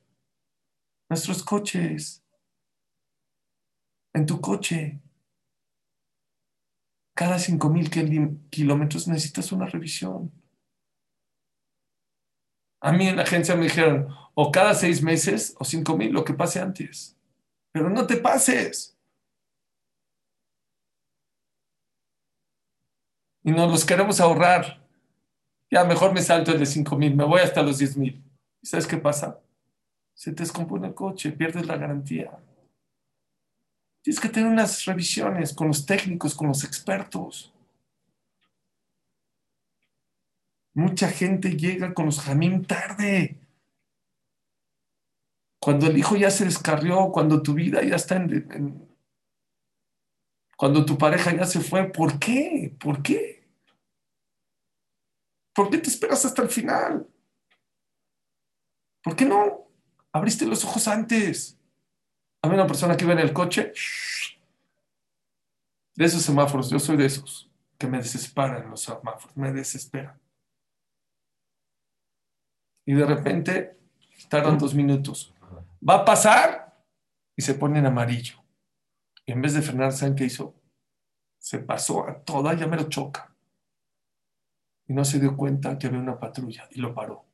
[1.09, 2.23] Nuestros coches.
[4.13, 5.01] En tu coche.
[7.13, 7.89] Cada 5 mil
[8.49, 10.31] kilómetros necesitas una revisión.
[12.81, 16.23] A mí en la agencia me dijeron, o cada seis meses o cinco mil, lo
[16.23, 17.17] que pase antes.
[17.71, 18.97] Pero no te pases.
[23.43, 24.85] Y nos los queremos ahorrar.
[25.69, 28.23] Ya mejor me salto el de 5 mil, me voy hasta los 10 mil.
[28.61, 29.39] ¿Y sabes qué pasa?
[30.13, 32.37] Se te descompone el coche, pierdes la garantía.
[34.01, 37.53] Tienes que tener unas revisiones con los técnicos, con los expertos.
[40.77, 43.39] Mucha gente llega con los jamín tarde.
[45.59, 48.87] Cuando el hijo ya se descarrió, cuando tu vida ya está en,
[50.55, 52.75] Cuando tu pareja ya se fue, ¿por qué?
[52.79, 53.43] ¿Por qué?
[55.55, 57.07] ¿Por qué te esperas hasta el final?
[59.01, 59.71] ¿Por qué no?
[60.11, 61.57] Abriste los ojos antes.
[62.43, 63.73] Había una persona que iba en el coche.
[65.95, 70.26] De esos semáforos, yo soy de esos que me desesperan los semáforos, me desesperan.
[72.87, 73.77] Y de repente
[74.29, 75.35] tardan dos minutos.
[75.87, 76.83] Va a pasar
[77.35, 78.43] y se pone en amarillo.
[79.25, 80.55] Y en vez de frenar, ¿saben qué hizo?
[81.37, 83.37] Se pasó a toda, ya me lo choca
[84.87, 87.25] y no se dio cuenta que había una patrulla y lo paró.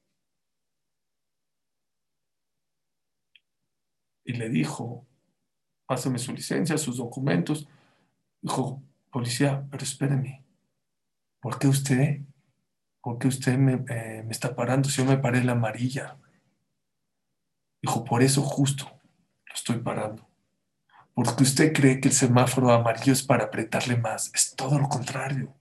[4.25, 5.05] Y le dijo,
[5.85, 7.67] pásame su licencia, sus documentos.
[8.41, 10.43] Dijo, policía, pero espéreme,
[11.39, 12.21] ¿por qué usted,
[13.03, 16.17] por qué usted me, eh, me está parando si yo me paré la amarilla?
[17.81, 18.85] Dijo, por eso justo
[19.45, 20.25] lo estoy parando.
[21.13, 24.31] Porque usted cree que el semáforo amarillo es para apretarle más.
[24.33, 25.53] Es todo lo contrario.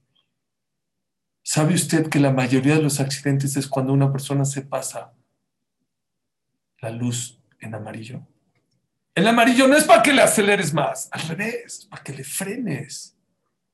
[1.42, 5.12] ¿Sabe usted que la mayoría de los accidentes es cuando una persona se pasa
[6.78, 8.24] la luz en amarillo?
[9.16, 13.16] El amarillo no es para que le aceleres más, al revés, para que le frenes,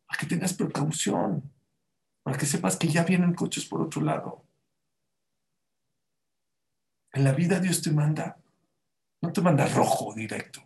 [0.07, 1.52] para que tengas precaución,
[2.29, 4.45] para que sepas que ya vienen coches por otro lado.
[7.14, 8.38] En la vida Dios te manda,
[9.23, 10.61] no te manda rojo directo,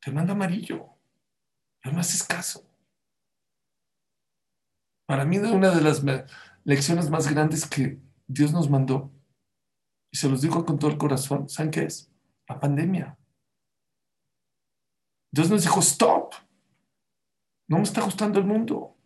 [0.00, 0.88] te manda amarillo,
[1.82, 2.66] pero no haces caso.
[5.04, 6.02] Para mí una de las
[6.64, 9.12] lecciones más grandes que Dios nos mandó,
[10.10, 12.10] y se los digo con todo el corazón, ¿saben qué es?
[12.48, 13.18] La pandemia.
[15.30, 16.32] Dios nos dijo, stop,
[17.68, 18.96] no me está gustando el mundo.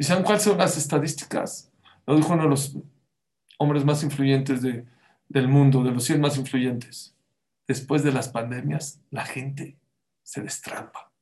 [0.00, 1.70] ¿Y saben cuáles son las estadísticas?
[2.06, 2.74] Lo dijo uno de los
[3.58, 7.14] hombres más influyentes del mundo, de los 100 más influyentes.
[7.68, 9.78] Después de las pandemias, la gente
[10.22, 11.12] se destrampa.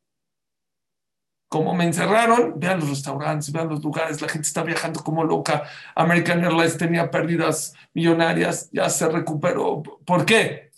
[1.49, 5.65] Como me encerraron, vean los restaurantes, vean los lugares, la gente está viajando como loca.
[5.97, 9.83] American Airlines tenía pérdidas millonarias, ya se recuperó.
[9.83, 10.71] ¿Por qué?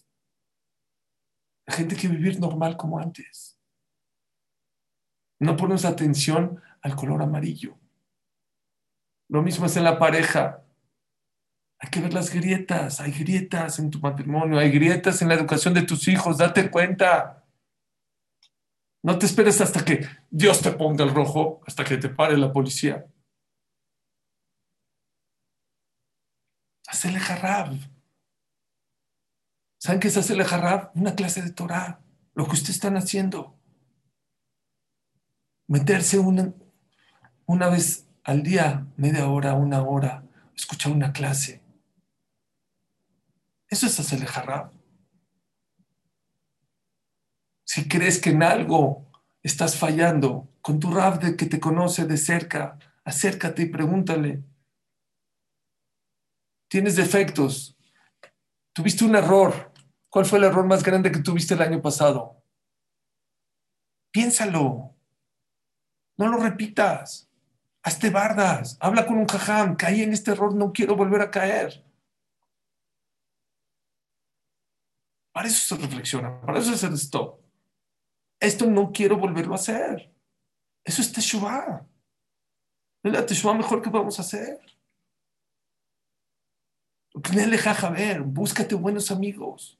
[1.66, 3.59] La gente quiere vivir normal como antes.
[5.38, 7.76] No ponemos atención al color amarillo.
[9.31, 10.64] Lo mismo es en la pareja.
[11.78, 13.01] Hay que ver las grietas.
[13.01, 16.37] Hay grietas en tu matrimonio, hay grietas en la educación de tus hijos.
[16.37, 17.47] Date cuenta.
[19.03, 22.53] No te esperes hasta que Dios te ponga el rojo, hasta que te pare la
[22.53, 23.07] policía.
[26.89, 27.76] Hacele jarrab.
[29.78, 30.91] ¿Saben qué es hacerle jarrab?
[30.97, 32.01] Una clase de Torah.
[32.35, 33.57] Lo que ustedes están haciendo.
[35.68, 36.53] Meterse una,
[37.47, 41.62] una vez al día, media hora, una hora, escuchar una clase.
[43.68, 44.73] Eso es hacerle jarrab.
[47.64, 49.07] Si crees que en algo
[49.43, 54.43] estás fallando, con tu Rab de que te conoce de cerca, acércate y pregúntale.
[56.68, 57.77] tienes defectos,
[58.73, 59.73] tuviste un error.
[60.09, 62.43] ¿Cuál fue el error más grande que tuviste el año pasado?
[64.11, 64.97] Piénsalo.
[66.16, 67.30] No lo repitas.
[67.83, 68.76] Hazte bardas.
[68.81, 69.76] Habla con un jajam.
[69.76, 71.85] Caí en este error, no quiero volver a caer.
[75.33, 77.41] Para eso se reflexiona, para eso es el stop.
[78.41, 80.12] Esto no quiero volverlo a hacer.
[80.85, 81.87] Eso es Teshuvah.
[83.03, 84.59] Es la Teshuvah mejor que a hacer.
[87.91, 89.78] ver, búscate buenos amigos.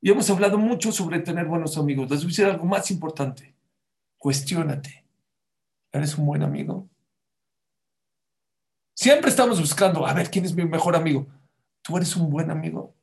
[0.00, 2.10] Y hemos hablado mucho sobre tener buenos amigos.
[2.10, 3.54] Les voy a decir algo más importante.
[4.18, 5.05] Cuestiónate.
[5.96, 6.90] ¿Eres un buen amigo?
[8.94, 11.26] Siempre estamos buscando, a ver, ¿quién es mi mejor amigo?
[11.82, 12.94] ¿Tú eres un buen amigo?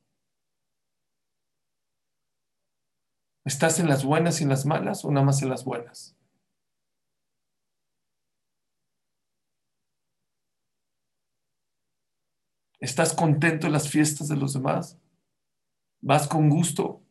[3.45, 6.15] ¿Estás en las buenas y en las malas o nada más en las buenas?
[12.79, 14.99] ¿Estás contento en las fiestas de los demás?
[16.01, 17.02] ¿Vas con gusto?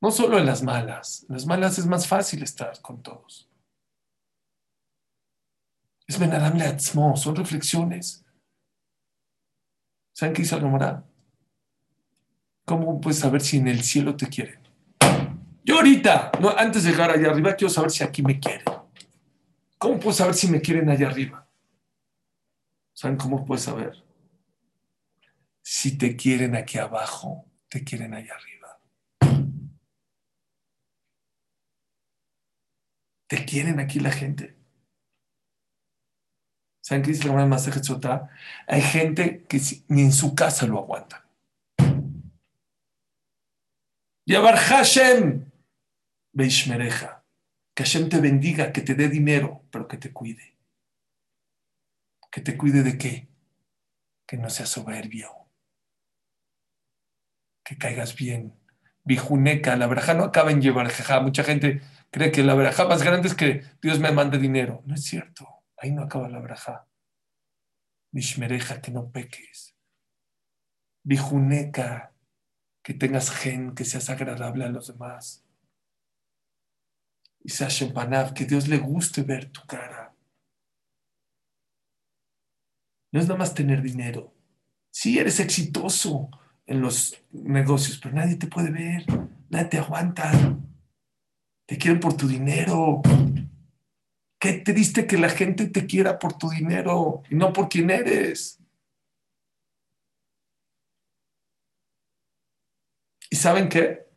[0.00, 1.26] No solo en las malas.
[1.28, 3.48] En las malas es más fácil estar con todos.
[6.06, 8.24] Es Benadam Leatzmo, son reflexiones.
[10.12, 11.04] ¿Saben qué dice la
[12.64, 14.60] ¿Cómo puedes saber si en el cielo te quieren?
[15.64, 18.64] Yo ahorita, antes de llegar allá arriba, quiero saber si aquí me quieren.
[19.78, 21.46] ¿Cómo puedo saber si me quieren allá arriba?
[22.94, 24.02] ¿Saben cómo puedes saber?
[25.62, 28.57] Si te quieren aquí abajo, te quieren allá arriba.
[33.28, 34.56] ¿Te quieren aquí la gente?
[36.82, 37.68] ¿Saben qué dice la más
[38.66, 41.28] Hay gente que ni en su casa lo aguanta.
[44.26, 45.50] Yabar Hashem,
[46.32, 47.24] Beishmereja.
[47.74, 50.56] Que Hashem te bendiga, que te dé dinero, pero que te cuide.
[52.30, 53.28] ¿Que te cuide de qué?
[54.26, 55.30] Que no seas soberbio.
[57.62, 58.54] Que caigas bien.
[59.04, 60.90] Bijuneca, la braja no acaba en llevar
[61.22, 64.82] Mucha gente cree que la braja más grande es que Dios me mande dinero.
[64.86, 65.46] No es cierto.
[65.76, 66.86] Ahí no acaba la braja.
[68.10, 69.76] Bishmereja, que no peques.
[71.04, 72.12] Bijuneca,
[72.82, 75.44] que tengas gen, que seas agradable a los demás.
[77.40, 80.14] Y Shempanav, que Dios le guste ver tu cara.
[83.12, 84.34] No es nada más tener dinero.
[84.90, 86.28] Sí, eres exitoso
[86.66, 89.06] en los negocios, pero nadie te puede ver,
[89.48, 90.58] nadie te aguanta.
[91.68, 93.02] Te quieren por tu dinero.
[94.40, 98.58] Qué triste que la gente te quiera por tu dinero y no por quién eres.
[103.28, 104.08] ¿Y saben qué?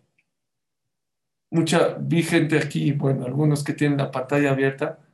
[1.51, 5.05] Mucha, vi gente aquí, bueno, algunos que tienen la pantalla abierta,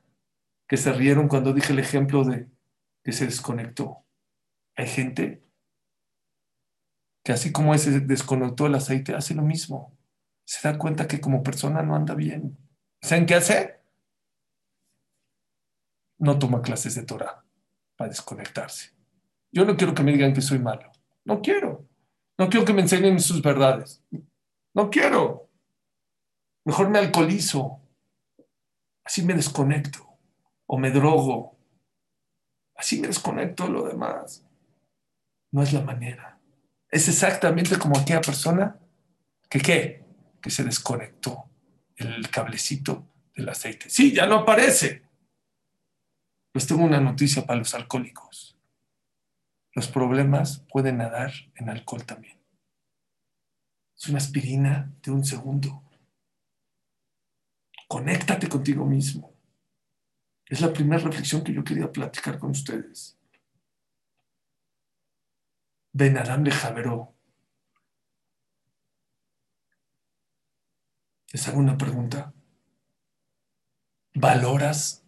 [0.68, 2.48] que se rieron cuando dije el ejemplo de
[3.04, 4.06] que se desconectó.
[4.76, 5.42] Hay gente
[7.24, 9.97] que así como ese desconectó el aceite, hace lo mismo.
[10.48, 12.58] Se da cuenta que como persona no anda bien.
[13.02, 13.82] ¿Saben qué hace?
[16.20, 17.43] No toma clases de Torah
[17.98, 18.91] para desconectarse.
[19.52, 20.89] Yo no quiero que me digan que soy malo.
[21.26, 21.86] No quiero.
[22.38, 24.02] No quiero que me enseñen sus verdades.
[24.74, 25.50] No quiero.
[26.64, 27.82] Mejor me alcoholizo.
[29.04, 30.08] Así me desconecto.
[30.66, 31.58] O me drogo
[32.78, 34.45] Así me desconecto de lo demás.
[35.52, 36.39] No es la manera.
[36.89, 38.80] Es exactamente como aquella persona
[39.50, 40.07] que qué?
[40.50, 41.50] Se desconectó
[41.95, 43.89] el cablecito del aceite.
[43.89, 45.04] Sí, ya no aparece.
[46.52, 48.58] Pues tengo una noticia para los alcohólicos.
[49.74, 52.38] Los problemas pueden nadar en alcohol también.
[53.95, 55.84] Es una aspirina de un segundo.
[57.88, 59.34] Conéctate contigo mismo.
[60.45, 63.18] Es la primera reflexión que yo quería platicar con ustedes.
[65.93, 67.16] Ben Adam le Javeró.
[71.34, 72.34] Les hago una pregunta.
[74.13, 75.03] ¿Valoras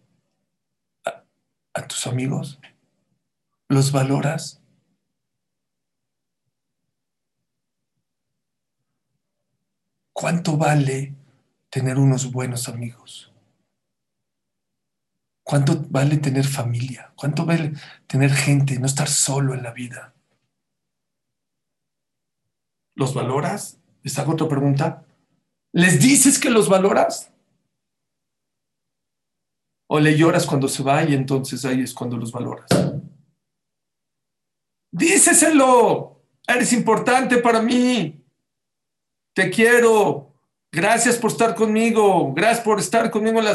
[1.05, 2.59] a, tus amigos?
[3.69, 4.61] ¿Los valoras?
[10.11, 11.15] ¿Cuánto vale
[11.69, 13.31] tener unos buenos amigos?
[15.43, 17.13] ¿Cuánto vale tener familia?
[17.15, 17.73] ¿Cuánto vale
[18.05, 20.13] tener gente, no estar solo en la vida?
[22.93, 23.79] ¿Los valoras?
[24.03, 25.05] Les hago otra pregunta.
[25.73, 27.31] ¿Les dices que los valoras?
[29.87, 32.69] ¿O le lloras cuando se va y entonces ahí es cuando los valoras?
[34.91, 36.23] Díceselo.
[36.47, 38.23] Eres importante para mí.
[39.33, 40.33] Te quiero.
[40.71, 42.33] Gracias por estar conmigo.
[42.33, 43.47] Gracias por estar conmigo en,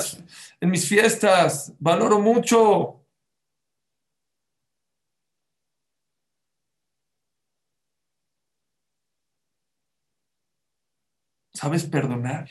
[0.61, 1.73] en mis fiestas.
[1.79, 3.04] Valoro mucho.
[11.65, 12.47] ¿Sabes perdonar?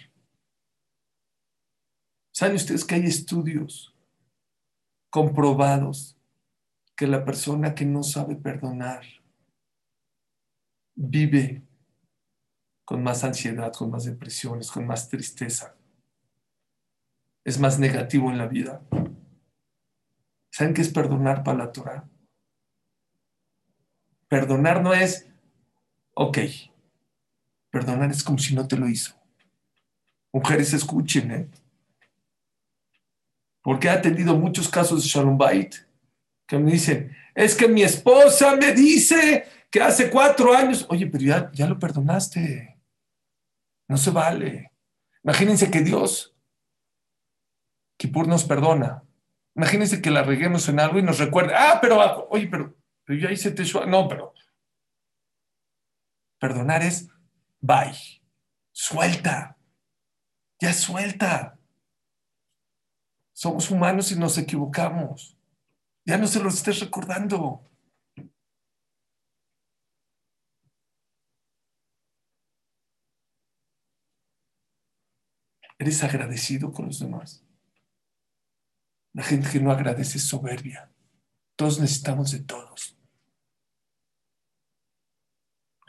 [2.31, 3.95] ¿Saben ustedes que hay estudios
[5.11, 6.17] comprobados
[6.95, 9.03] que la persona que no sabe perdonar
[10.95, 11.61] vive
[12.85, 15.75] con más ansiedad, con más depresiones, con más tristeza?
[17.45, 18.81] Es más negativo en la vida.
[20.51, 22.09] ¿Saben qué es perdonar para la Torah?
[24.27, 25.29] Perdonar no es,
[26.15, 26.39] ok,
[27.73, 29.15] perdonar es como si no te lo hizo.
[30.31, 31.49] Mujeres, escuchen, ¿eh?
[33.63, 35.73] Porque he atendido muchos casos de Shalom Bait
[36.47, 41.23] que me dicen, es que mi esposa me dice que hace cuatro años, oye, pero
[41.51, 42.79] ya, lo perdonaste.
[43.87, 44.71] No se vale.
[45.23, 46.35] Imagínense que Dios,
[47.97, 49.03] Kipur nos perdona.
[49.55, 53.31] Imagínense que la reguemos en algo y nos recuerde, ah, pero, oye, pero, pero ya
[53.31, 53.87] hice Teshua.
[53.87, 54.31] No, pero
[56.39, 57.12] perdonar es
[57.63, 58.21] bye.
[58.71, 59.57] Suelta.
[60.59, 61.57] Ya suelta.
[63.33, 65.37] Somos humanos y nos equivocamos.
[66.05, 67.69] Ya no se los estés recordando.
[75.79, 77.43] ¿Eres agradecido con los demás?
[79.13, 80.91] La gente que no agradece es soberbia.
[81.55, 82.97] Todos necesitamos de todos.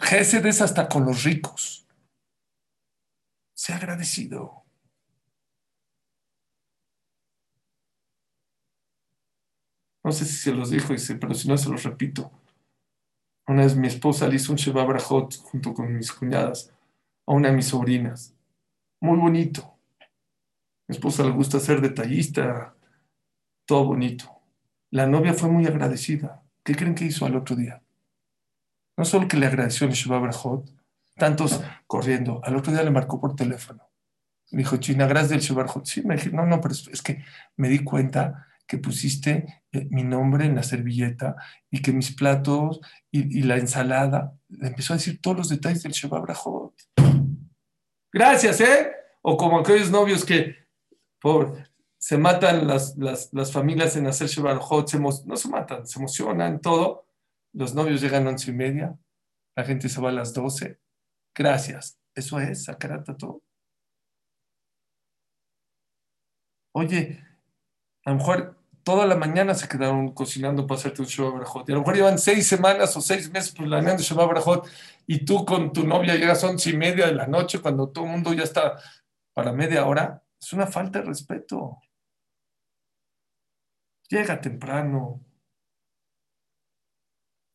[0.04, 1.86] Gesed es hasta con los ricos.
[3.54, 4.64] Sea agradecido.
[10.04, 10.88] No sé si se los dijo,
[11.18, 12.30] pero si no se los repito.
[13.46, 16.70] Una vez mi esposa le hizo un Sheba Brajot junto con mis cuñadas
[17.26, 18.34] a una de mis sobrinas.
[19.00, 19.78] Muy bonito.
[20.86, 22.76] Mi esposa le gusta ser detallista,
[23.64, 24.30] todo bonito.
[24.90, 26.42] La novia fue muy agradecida.
[26.62, 27.83] ¿Qué creen que hizo al otro día?
[28.96, 30.70] No solo que le agradeció el Brajot,
[31.16, 32.40] tantos corriendo.
[32.44, 33.88] Al otro día le marcó por teléfono.
[34.50, 35.86] Me dijo, China, gracias del Brajot.
[35.86, 37.24] Sí, me dije, no, no, pero es que
[37.56, 41.36] me di cuenta que pusiste eh, mi nombre en la servilleta
[41.70, 42.80] y que mis platos
[43.10, 46.74] y, la ensalada, empezó a decir todos los detalles del Brajot.
[48.12, 48.92] Gracias, ¿eh?
[49.22, 50.54] O como aquellos novios que
[51.20, 51.56] por,
[51.98, 57.06] se matan las, las, familias en hacer Sheba Brajot, no se matan, se emocionan, todo.
[57.54, 58.98] Los novios llegan a once y media,
[59.56, 60.80] la gente se va a las doce.
[61.34, 61.98] Gracias.
[62.14, 62.66] Eso es,
[63.18, 63.42] todo.
[66.72, 67.24] Oye,
[68.04, 71.68] a lo mejor toda la mañana se quedaron cocinando para hacerte un Shabbat Brajot.
[71.68, 74.68] Y a lo mejor llevan seis semanas o seis meses planeando Shabbat Brajot
[75.06, 78.04] y tú con tu novia llegas a once y media de la noche cuando todo
[78.04, 78.78] el mundo ya está
[79.32, 80.22] para media hora.
[80.40, 81.78] Es una falta de respeto.
[84.08, 85.20] Llega temprano.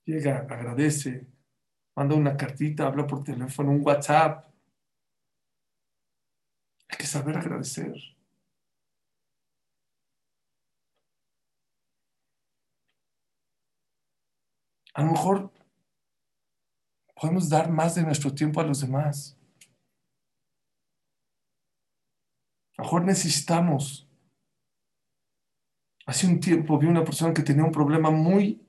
[0.10, 1.28] Llega, agradece.
[1.96, 4.52] Manda una cartita, habla por teléfono, un WhatsApp.
[6.90, 7.94] Hay que saber agradecer.
[14.96, 15.54] A lo mejor
[17.14, 19.38] podemos dar más de nuestro tiempo a los demás.
[22.78, 24.10] A lo mejor necesitamos.
[26.08, 28.68] Hace un tiempo vi una persona que tenía un problema muy,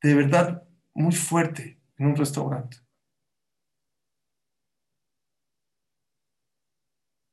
[0.00, 0.67] de verdad,
[0.98, 2.78] muy fuerte en un restaurante.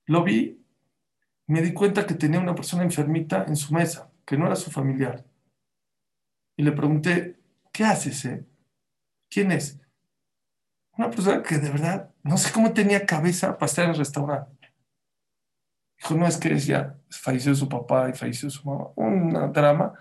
[0.07, 0.63] Lo vi,
[1.47, 4.71] me di cuenta que tenía una persona enfermita en su mesa, que no era su
[4.71, 5.25] familiar.
[6.57, 7.39] Y le pregunté,
[7.75, 8.45] ¿Qué haces, eh?
[9.29, 9.81] ¿Quién es?
[10.97, 14.73] Una persona que de verdad no sé cómo tenía cabeza para estar en el restaurante.
[15.97, 18.91] Dijo, no, es que ya falleció su papá y falleció su mamá.
[18.95, 19.93] Un drama.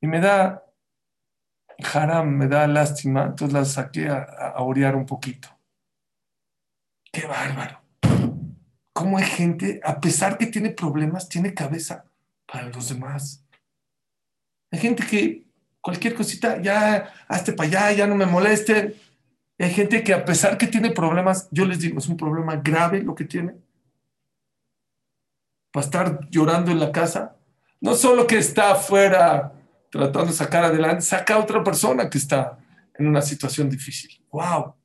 [0.00, 0.64] Y me da,
[1.82, 3.26] haram, me da lástima.
[3.26, 5.48] Entonces la saqué a, orear un poquito.
[7.12, 7.80] Qué bárbaro.
[8.92, 12.04] ¿Cómo hay gente, a pesar que tiene problemas, tiene cabeza
[12.46, 13.44] para los demás?
[14.70, 15.46] Hay gente que
[15.80, 18.94] cualquier cosita, ya hazte para allá, ya no me molesten.
[19.58, 23.02] Hay gente que a pesar que tiene problemas, yo les digo, es un problema grave
[23.02, 23.54] lo que tiene.
[25.72, 27.36] Para estar llorando en la casa,
[27.80, 29.52] no solo que está afuera
[29.90, 32.58] tratando de sacar adelante, saca a otra persona que está
[32.94, 34.24] en una situación difícil.
[34.30, 34.76] ¡Wow!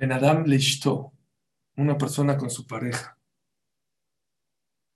[0.00, 1.12] En Adam Leishto,
[1.76, 3.18] una persona con su pareja.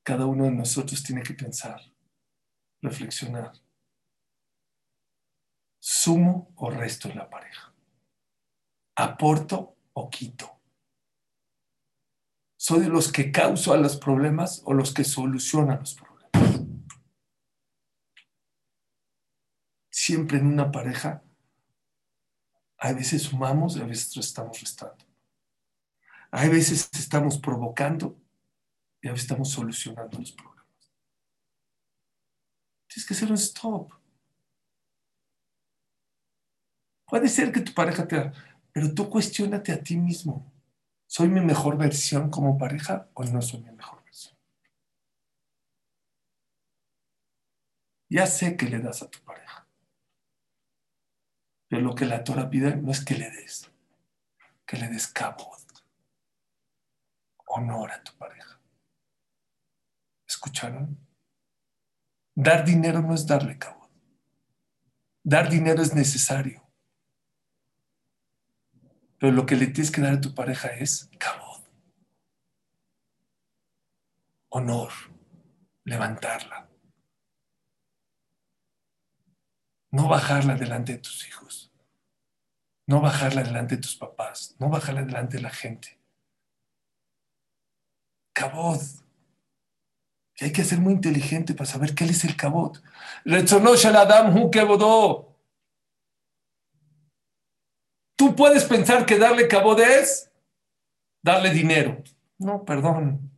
[0.05, 1.81] Cada uno de nosotros tiene que pensar,
[2.81, 3.62] reflexionar.
[5.85, 7.75] ¿Sumo o resto en la pareja?
[8.95, 10.61] ¿Aporto o quito?
[12.57, 16.63] ¿Soy los que causan los problemas o los que solucionan los problemas?
[19.91, 21.25] Siempre en una pareja,
[22.79, 25.05] a veces sumamos y a veces estamos restando.
[26.31, 28.17] Hay veces estamos provocando
[29.01, 30.93] y a veces estamos solucionando los problemas.
[32.87, 34.02] Tienes que hacer un stop.
[37.13, 38.33] Puede ser que tu pareja te...
[38.73, 40.51] Pero tú cuestionate a ti mismo.
[41.07, 44.35] ¿Soy mi mejor versión como pareja o no soy mi mejor versión?
[48.09, 49.67] Ya sé que le das a tu pareja.
[51.69, 53.71] Pero lo que la Torah pide no es que le des,
[54.65, 55.55] que le des cabo,
[57.45, 58.59] honor a tu pareja.
[60.27, 60.97] ¿Escucharon?
[62.35, 63.87] Dar dinero no es darle cabo.
[65.23, 66.62] Dar dinero es necesario.
[69.23, 71.61] Pero lo que le tienes que dar a tu pareja es cabod,
[74.49, 74.91] honor,
[75.85, 76.69] levantarla.
[79.93, 81.73] No bajarla delante de tus hijos.
[82.89, 84.57] No bajarla delante de tus papás.
[84.59, 86.01] No bajarla delante de la gente.
[88.33, 88.81] Cabod.
[90.35, 92.79] Y hay que ser muy inteligente para saber qué es el cabod.
[93.25, 94.51] Adam Hu
[98.37, 100.31] Puedes pensar que darle cabod es
[101.23, 102.03] darle dinero.
[102.39, 103.31] No, perdón.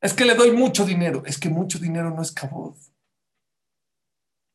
[0.00, 1.22] Es que le doy mucho dinero.
[1.24, 2.76] Es que mucho dinero no es cabod.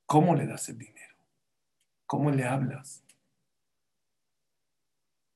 [0.06, 1.16] ¿Cómo le das el dinero?
[2.06, 3.04] ¿Cómo le hablas?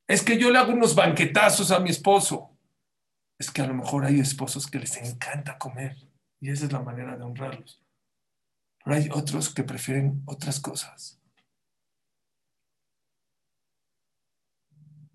[0.07, 2.51] Es que yo le hago unos banquetazos a mi esposo.
[3.39, 5.97] Es que a lo mejor hay esposos que les encanta comer
[6.39, 7.81] y esa es la manera de honrarlos.
[8.83, 11.19] Pero hay otros que prefieren otras cosas.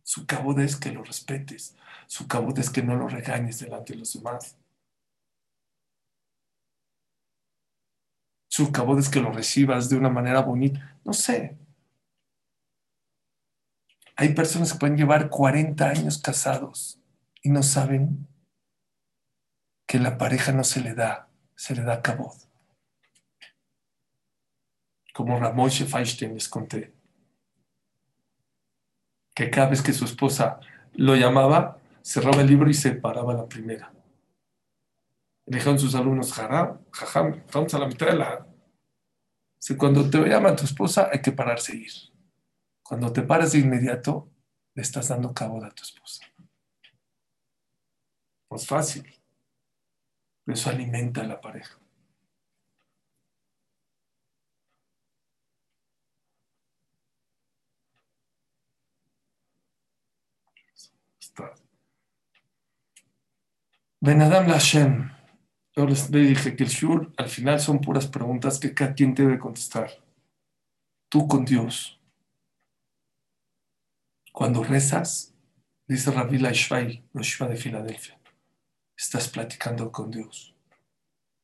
[0.08, 1.76] Su cabo es que lo respetes.
[2.06, 4.56] Su cabo es que no lo regañes delante de los demás.
[8.48, 10.98] Su cabo es que lo recibas de una manera bonita.
[11.04, 11.58] No sé.
[14.16, 16.98] Hay personas que pueden llevar 40 años casados
[17.42, 18.26] y no saben
[19.86, 22.34] que la pareja no se le da, se le da cabo.
[25.12, 26.97] Como Ramoshe Feinstein les conté
[29.38, 30.58] que cada vez que su esposa
[30.94, 33.92] lo llamaba, cerraba el libro y se paraba la primera.
[35.46, 38.48] Le dijeron sus alumnos, jajam, jajam, estamos a la mitad de la...
[39.60, 41.92] Si cuando te llama tu esposa hay que pararse y ir.
[42.82, 44.28] Cuando te paras de inmediato,
[44.74, 46.26] le estás dando cabo a tu esposa.
[48.50, 49.06] No es fácil.
[50.48, 51.78] Eso alimenta a la pareja.
[64.00, 65.10] Ben Adam Lashem.
[65.74, 69.38] Yo les dije que el shur al final son puras preguntas que cada quien debe
[69.38, 69.90] contestar.
[71.08, 72.00] Tú con Dios.
[74.32, 75.34] Cuando rezas,
[75.86, 78.20] dice Rabbi Laishvai, Shiva de Filadelfia,
[78.96, 80.54] estás platicando con Dios.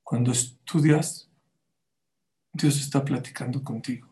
[0.03, 1.30] Cuando estudias,
[2.53, 4.09] Dios está platicando contigo.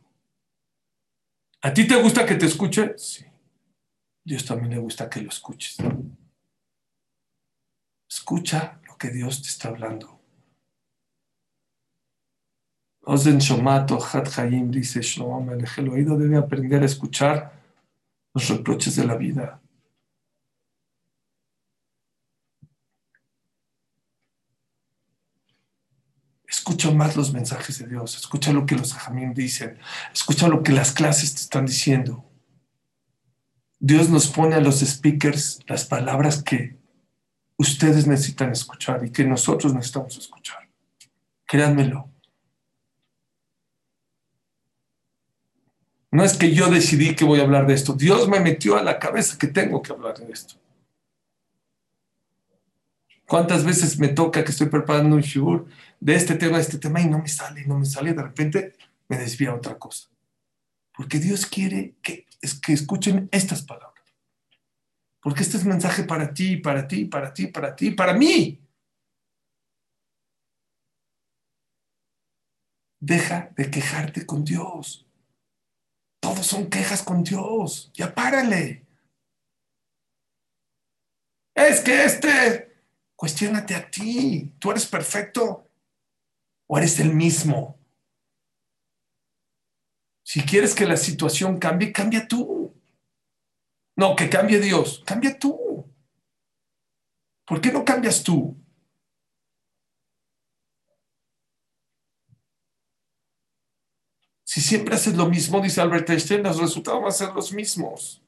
[1.60, 2.98] ¿A ti te gusta que te escuche?
[2.98, 3.24] Sí.
[4.24, 5.76] Dios también le gusta que lo escuches.
[8.08, 10.20] Escucha lo que Dios te está hablando.
[13.04, 17.52] Ozen Shomato Hat Hayim dice Shlomo el oído debe aprender a escuchar
[18.32, 19.60] los reproches de la vida.
[26.46, 29.78] Escucha más los mensajes de Dios, escucha lo que los Jamín dicen,
[30.12, 32.31] escucha lo que las clases te están diciendo.
[33.84, 36.76] Dios nos pone a los speakers las palabras que
[37.56, 40.68] ustedes necesitan escuchar y que nosotros necesitamos escuchar.
[41.44, 42.08] Créanmelo.
[46.12, 47.94] No es que yo decidí que voy a hablar de esto.
[47.94, 50.54] Dios me metió a la cabeza que tengo que hablar de esto.
[53.26, 55.66] ¿Cuántas veces me toca que estoy preparando un shiur
[55.98, 58.74] de este tema, de este tema, y no me sale, no me sale, de repente
[59.08, 60.08] me desvía a otra cosa?
[60.94, 62.26] Porque Dios quiere que,
[62.60, 63.92] que escuchen estas palabras.
[65.20, 68.60] Porque este es mensaje para ti, para ti, para ti, para ti, para mí.
[73.00, 75.06] Deja de quejarte con Dios.
[76.20, 77.90] Todos son quejas con Dios.
[77.94, 78.84] Ya párale.
[81.54, 82.76] Es que este,
[83.14, 84.54] cuestionate a ti.
[84.58, 85.68] ¿Tú eres perfecto
[86.66, 87.81] o eres el mismo?
[90.32, 92.72] Si quieres que la situación cambie, cambia tú.
[93.94, 95.84] No, que cambie Dios, cambia tú.
[97.44, 98.56] ¿Por qué no cambias tú?
[104.42, 108.21] Si siempre haces lo mismo, dice Albert Einstein, los resultados van a ser los mismos.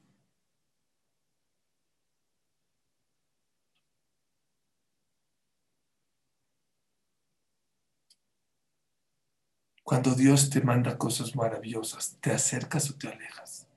[9.85, 13.67] Cuando Dios te manda cosas maravillosas, ¿te acercas o te alejas?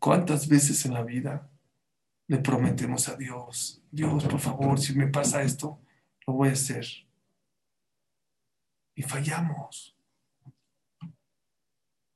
[0.00, 1.48] ¿Cuántas veces en la vida
[2.26, 5.78] le prometemos a Dios, Dios, por favor, si me pasa esto,
[6.26, 6.84] lo voy a hacer?
[8.96, 9.96] Y fallamos.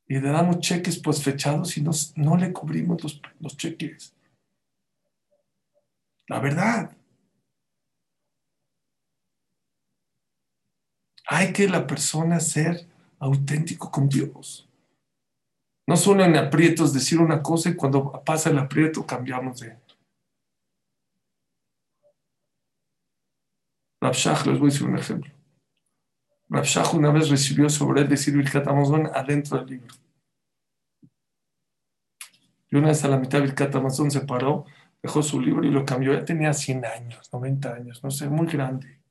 [0.09, 1.85] Y le damos cheques pues fechados y
[2.17, 4.13] no le cubrimos los, los cheques.
[6.27, 6.97] La verdad.
[11.27, 12.87] Hay que la persona ser
[13.19, 14.69] auténtico con Dios.
[15.87, 19.79] No solo en aprietos decir una cosa y cuando pasa el aprieto cambiamos de...
[24.01, 25.33] Rabshah, les voy a decir un ejemplo.
[26.51, 29.95] Rabshah una vez recibió sobre él decir Birkat Amazon adentro del libro.
[32.69, 34.67] Y una vez a la mitad Birkat Amazon se paró,
[35.03, 36.13] dejó su libro y lo cambió.
[36.13, 39.04] Ya tenía 100 años, 90 años, no sé, muy grande.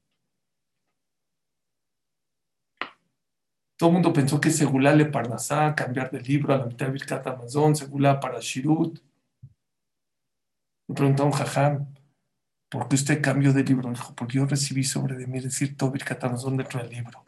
[3.78, 6.92] Todo el mundo pensó que Segulá le Parnasá, cambiar de libro a la mitad de
[6.92, 9.00] Birkat Amazon, Segulá para Shirut.
[10.88, 11.94] Me preguntó un jajam,
[12.70, 13.90] ¿por qué usted cambió de libro?
[13.90, 17.26] Dijo, porque yo recibí sobre de mí decir todo Birkat Amazon dentro del libro.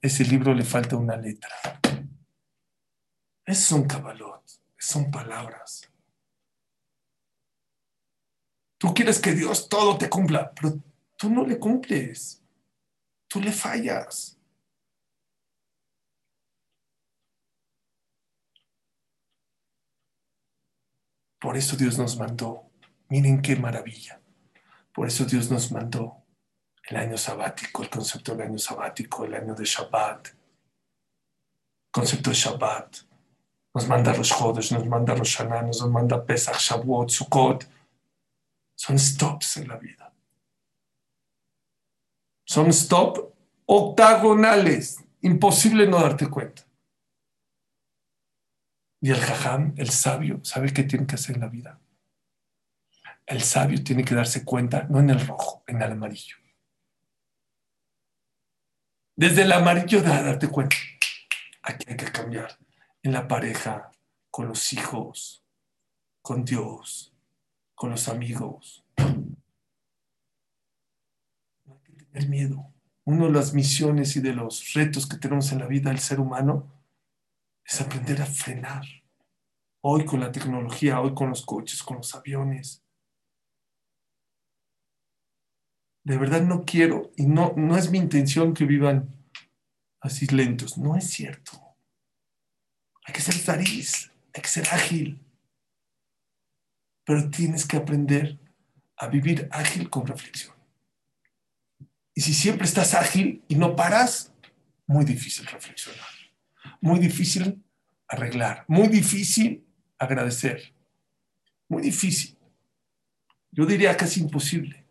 [0.00, 1.50] Ese libro le falta una letra.
[3.46, 4.42] Esos son cabalot,
[4.78, 5.90] son palabras.
[8.78, 10.78] Tú quieres que Dios todo te cumpla, pero
[11.16, 12.42] tú no le cumples.
[13.28, 14.38] Tú le fallas.
[21.44, 22.70] Por eso Dios nos mandó.
[23.10, 24.18] Miren qué maravilla.
[24.94, 26.24] Por eso Dios nos mandó
[26.88, 30.28] el año sabático, el concepto del año sabático, el año de Shabbat,
[31.90, 32.96] concepto de Shabbat.
[33.74, 37.68] Nos manda los Jodes, nos manda los nos manda Pesach, Shavuot, Sukkot.
[38.74, 40.14] Son stops en la vida.
[42.46, 43.20] Son stops
[43.66, 45.04] octagonales.
[45.20, 46.63] Imposible no darte cuenta.
[49.04, 51.78] Y el jajam, el sabio, sabe qué tiene que hacer en la vida.
[53.26, 56.38] El sabio tiene que darse cuenta, no en el rojo, en el amarillo.
[59.14, 60.76] Desde el amarillo de darte cuenta.
[61.60, 62.58] Aquí hay que cambiar.
[63.02, 63.90] En la pareja,
[64.30, 65.44] con los hijos,
[66.22, 67.12] con Dios,
[67.74, 68.86] con los amigos.
[71.66, 72.72] No hay que tener miedo.
[73.04, 76.20] Una de las misiones y de los retos que tenemos en la vida del ser
[76.20, 76.73] humano
[77.64, 78.84] es aprender a frenar.
[79.80, 82.82] Hoy con la tecnología, hoy con los coches, con los aviones.
[86.04, 89.08] De verdad no quiero y no, no es mi intención que vivan
[90.00, 90.76] así lentos.
[90.76, 91.52] No es cierto.
[93.06, 95.20] Hay que ser feliz, hay que ser ágil.
[97.04, 98.38] Pero tienes que aprender
[98.96, 100.54] a vivir ágil con reflexión.
[102.14, 104.32] Y si siempre estás ágil y no paras,
[104.86, 106.13] muy difícil reflexionar
[106.80, 107.64] muy difícil
[108.08, 109.66] arreglar, muy difícil
[109.98, 110.74] agradecer,
[111.68, 112.38] muy difícil.
[113.50, 114.84] Yo diría que es imposible.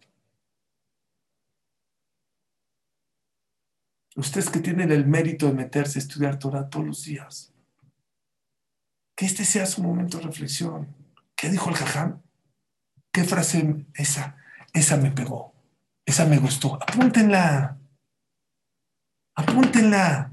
[4.15, 7.51] Ustedes que tienen el mérito de meterse a estudiar Torah todos los días,
[9.15, 10.95] que este sea su momento de reflexión.
[11.35, 12.21] ¿Qué dijo el jajam?
[13.11, 14.37] ¿Qué frase esa?
[14.71, 15.53] Esa me pegó,
[16.05, 16.75] esa me gustó.
[16.81, 17.77] Apúntenla,
[19.35, 20.32] apúntenla.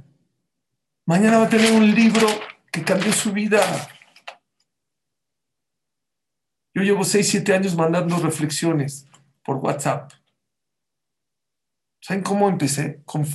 [1.06, 2.26] Mañana va a tener un libro
[2.70, 3.60] que cambió su vida.
[6.74, 9.08] Yo llevo 6, 7 años mandando reflexiones
[9.44, 10.12] por WhatsApp.
[12.00, 13.02] ¿Saben cómo empecé?
[13.04, 13.26] Con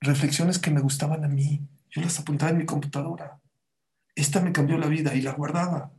[0.00, 1.60] reflexiones que me gustaban a mí.
[1.90, 3.40] Yo las apuntaba en mi computadora.
[4.14, 5.90] Esta me cambió la vida y la guardaba.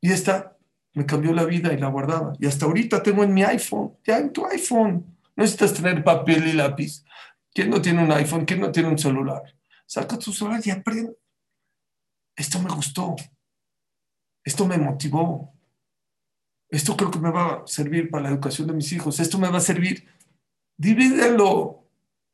[0.00, 0.56] Y esta
[0.92, 2.34] me cambió la vida y la guardaba.
[2.38, 5.18] Y hasta ahorita tengo en mi iPhone, ya en tu iPhone.
[5.36, 7.04] No necesitas tener papel y lápiz.
[7.52, 8.44] ¿Quién no tiene un iPhone?
[8.44, 9.42] ¿Quién no tiene un celular?
[9.86, 11.16] Saca tu celular y aprende.
[12.36, 13.16] Esto me gustó.
[14.42, 15.54] Esto me motivó.
[16.68, 19.20] Esto creo que me va a servir para la educación de mis hijos.
[19.20, 20.08] Esto me va a servir.
[20.76, 21.88] Divídelo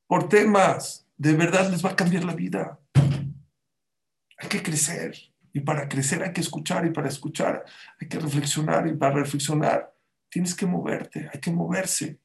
[0.07, 1.07] por temas.
[1.17, 2.81] De verdad les va a cambiar la vida.
[4.39, 5.15] Hay que crecer.
[5.53, 6.87] Y para crecer hay que escuchar.
[6.87, 7.65] Y para escuchar
[8.01, 8.87] hay que reflexionar.
[8.87, 9.95] Y para reflexionar
[10.31, 11.29] tienes que moverte.
[11.33, 12.19] Hay que moverse.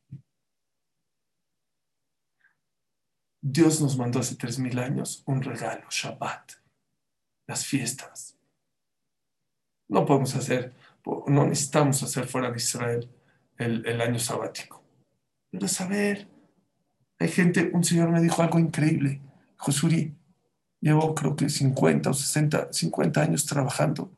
[3.47, 6.53] Dios nos mandó hace tres mil años un regalo, Shabbat,
[7.45, 8.35] las fiestas.
[9.87, 10.73] No podemos hacer
[11.27, 13.09] no necesitamos hacer fuera de Israel
[13.57, 14.83] el, año sabático.
[15.51, 16.27] Pero saber,
[17.19, 19.21] hay gente, un señor me dijo algo increíble,
[19.57, 20.15] Josuri,
[20.81, 24.11] llevo creo que 50 o 60, 50 años trabajando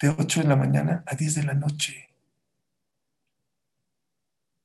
[0.00, 2.08] de 8 de la mañana a 10 de la noche.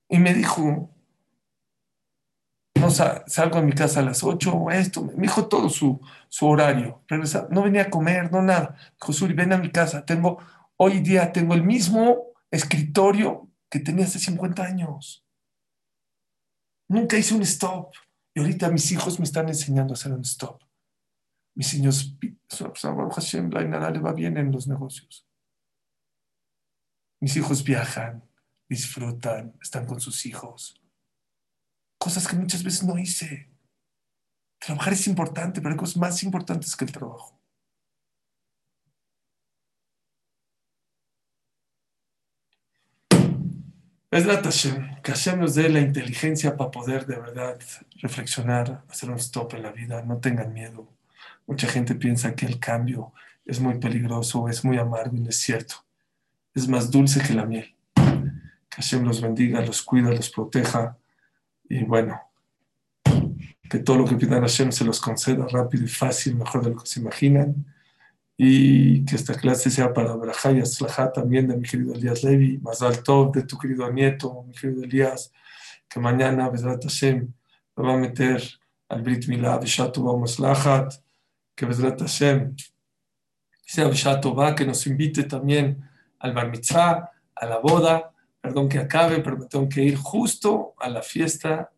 [0.10, 0.90] Y me dijo,
[2.76, 6.48] no salgo a mi casa a las 8 o esto, me dijo todo su, su
[6.48, 7.04] horario.
[7.50, 8.76] no venía a comer, no nada.
[9.00, 10.40] Josuri, ven a mi casa, tengo,
[10.78, 15.26] hoy día tengo el mismo escritorio que tenía hace 50 años.
[16.90, 17.94] Nunca hice un stop.
[18.36, 20.62] Y ahorita mis hijos me están enseñando a hacer un stop.
[21.56, 22.18] Mis niños,
[22.50, 25.28] Hashem, la le va bien en los negocios.
[27.22, 28.24] Mis hijos viajan,
[28.68, 30.83] disfrutan, están con sus hijos.
[32.04, 33.48] Cosas que muchas veces no hice.
[34.60, 37.40] Trabajar es importante, pero hay cosas más importantes que el trabajo.
[44.12, 47.58] Es la Hashem, que Hashem nos dé la inteligencia para poder de verdad
[48.02, 50.90] reflexionar, hacer un stop en la vida, no tengan miedo.
[51.48, 53.14] Mucha gente piensa que el cambio
[53.46, 55.76] es muy peligroso, es muy amargo y no es cierto.
[56.54, 57.74] Es más dulce que la miel.
[57.96, 60.98] Que Hashem los bendiga, los cuida, los proteja
[61.74, 62.22] y bueno,
[63.68, 66.78] que todo lo que pidan Hashem se los conceda rápido y fácil, mejor de lo
[66.78, 67.66] que se imaginan.
[68.38, 70.62] Y que esta clase sea para Braja y
[71.14, 75.32] también de mi querido Elías Levi, Mazal Tov de tu querido nieto, mi querido Elías,
[75.90, 77.34] que mañana, Bezrat Hashem,
[77.76, 78.44] me va a meter
[78.90, 80.94] al Brit Milá, Bishatu Maslahat,
[81.56, 82.56] que Bezrat Hashem
[83.66, 85.84] sea Bishatu va, que nos invite también
[86.20, 88.13] al Bar Mitzvah, a la boda,
[88.44, 91.72] perdón que acabe, pero me tengo que ir justo a la fiesta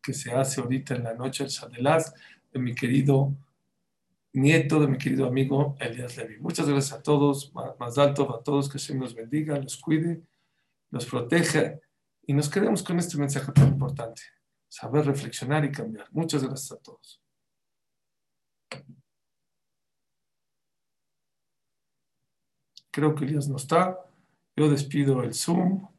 [0.00, 2.14] que se hace ahorita en la noche, el Shadelaz,
[2.52, 3.34] de mi querido
[4.32, 6.38] nieto de mi querido amigo Elias Levi.
[6.38, 10.22] Muchas gracias a todos, más alto a todos, que Hashem los bendiga, los cuide,
[10.90, 11.80] los proteja
[12.24, 14.22] y nos quedemos con este mensaje tan importante,
[14.68, 16.06] saber reflexionar y cambiar.
[16.12, 17.20] Muchas gracias a todos.
[22.92, 23.98] Creo que Elías no está.
[24.54, 25.93] Yo despido el Zoom.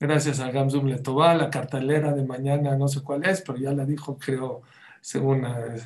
[0.00, 3.84] Gracias a Gamzum Letová, la cartelera de mañana, no sé cuál es, pero ya la
[3.84, 4.62] dijo, creo,
[5.00, 5.44] según...
[5.44, 5.80] Eh,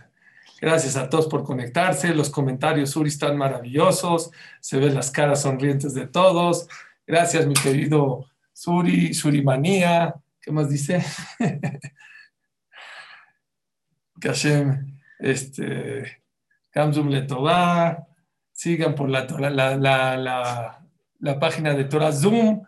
[0.65, 2.15] Gracias a todos por conectarse.
[2.15, 4.31] Los comentarios, Suri, están maravillosos.
[4.61, 6.69] Se ven las caras sonrientes de todos.
[7.07, 10.15] Gracias, mi querido Suri, Surimanía.
[10.41, 11.05] ¿Qué más dice?
[14.21, 16.23] Kashem, este,
[16.71, 18.07] Kamzum Letová.
[18.53, 20.81] Sigan por la, la, la,
[21.19, 22.65] la, página de Torah Zoom.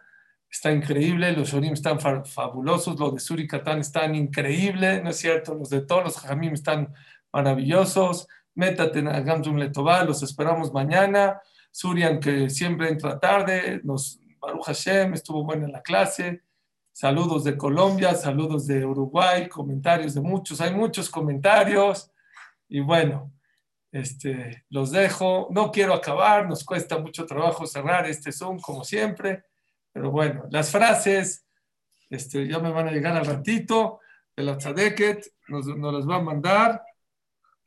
[0.56, 5.54] Está increíble, los Shurim están fabulosos, los de Suri Katán están increíbles, ¿no es cierto?
[5.54, 6.94] Los de todos los Jamim están
[7.30, 8.26] maravillosos.
[8.54, 11.42] Métate en Gamzum Letová, los esperamos mañana.
[11.70, 16.40] Surian, que siempre entra tarde, nos, Baruch Hashem, estuvo buena en la clase.
[16.90, 22.10] Saludos de Colombia, saludos de Uruguay, comentarios de muchos, hay muchos comentarios.
[22.66, 23.30] Y bueno,
[23.92, 25.48] este, los dejo.
[25.50, 29.44] No quiero acabar, nos cuesta mucho trabajo cerrar este Zoom, como siempre.
[29.96, 31.46] Pero bueno, las frases
[32.10, 34.00] este, ya me van a llegar al ratito.
[34.36, 36.82] De la Tzadeket nos, nos las va a mandar.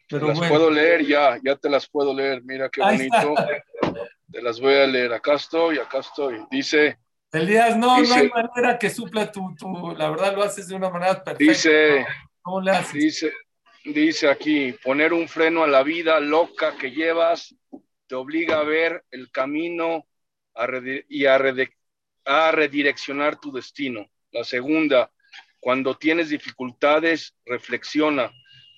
[0.08, 2.44] Pero las puedo leer ya, ya te las puedo leer.
[2.44, 3.34] Mira qué bonito.
[4.32, 5.12] Te las voy a leer.
[5.12, 6.46] Acá estoy, acá estoy.
[6.52, 7.00] Dice.
[7.32, 10.92] Elías, no, no hay manera que supla tu, tu, la verdad lo haces de una
[10.92, 11.52] manera perfecta.
[11.52, 12.06] Dice,
[12.44, 12.94] ¿cómo le haces?
[12.94, 13.34] Dice,
[13.86, 17.56] dice aquí, poner un freno a la vida loca que llevas
[18.06, 20.06] te obliga a ver el camino
[21.08, 21.38] y a,
[22.30, 24.08] a redireccionar tu destino.
[24.32, 25.12] La segunda,
[25.60, 28.32] cuando tienes dificultades, reflexiona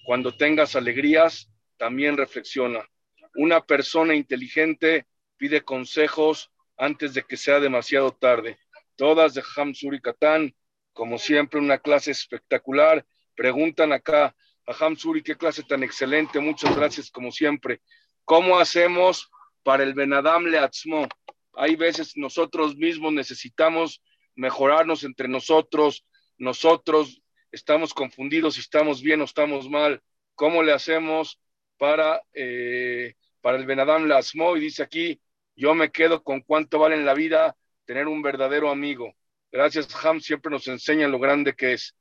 [0.03, 2.87] cuando tengas alegrías, también reflexiona.
[3.35, 5.05] Una persona inteligente
[5.37, 8.57] pide consejos antes de que sea demasiado tarde.
[8.95, 10.55] Todas de Hamsuri Katán,
[10.93, 13.05] como siempre, una clase espectacular.
[13.35, 14.35] Preguntan acá
[14.65, 16.39] a Hamsuri, qué clase tan excelente.
[16.39, 17.81] Muchas gracias, como siempre.
[18.25, 19.29] ¿Cómo hacemos
[19.63, 21.07] para el Benadam Leatzmo?
[21.53, 24.01] Hay veces nosotros mismos necesitamos
[24.35, 26.05] mejorarnos entre nosotros.
[26.37, 27.21] Nosotros
[27.51, 30.01] estamos confundidos si estamos bien o estamos mal.
[30.35, 31.39] ¿Cómo le hacemos
[31.77, 34.55] para, eh, para el Benadam Lasmo?
[34.55, 35.21] Y dice aquí,
[35.55, 39.13] yo me quedo con cuánto vale en la vida tener un verdadero amigo.
[39.51, 41.95] Gracias, Ham, siempre nos enseña lo grande que es.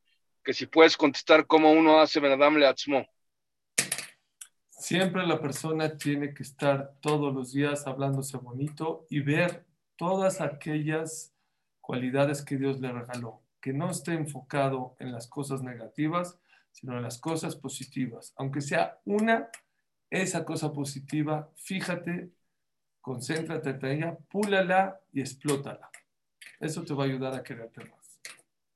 [0.45, 3.07] Que si puedes contestar cómo uno hace Benadam Lasmo.
[4.81, 9.65] Siempre la persona tiene que estar todos los días hablándose bonito y ver
[9.97, 11.33] todas aquellas
[11.81, 16.39] cualidades que Dios le regaló que no esté enfocado en las cosas negativas,
[16.73, 18.33] sino en las cosas positivas.
[18.37, 19.51] Aunque sea una,
[20.09, 22.31] esa cosa positiva, fíjate
[23.01, 25.91] concéntrate en ella, púlala y explótala.
[26.59, 28.00] Eso te va a ayudar a quererte más.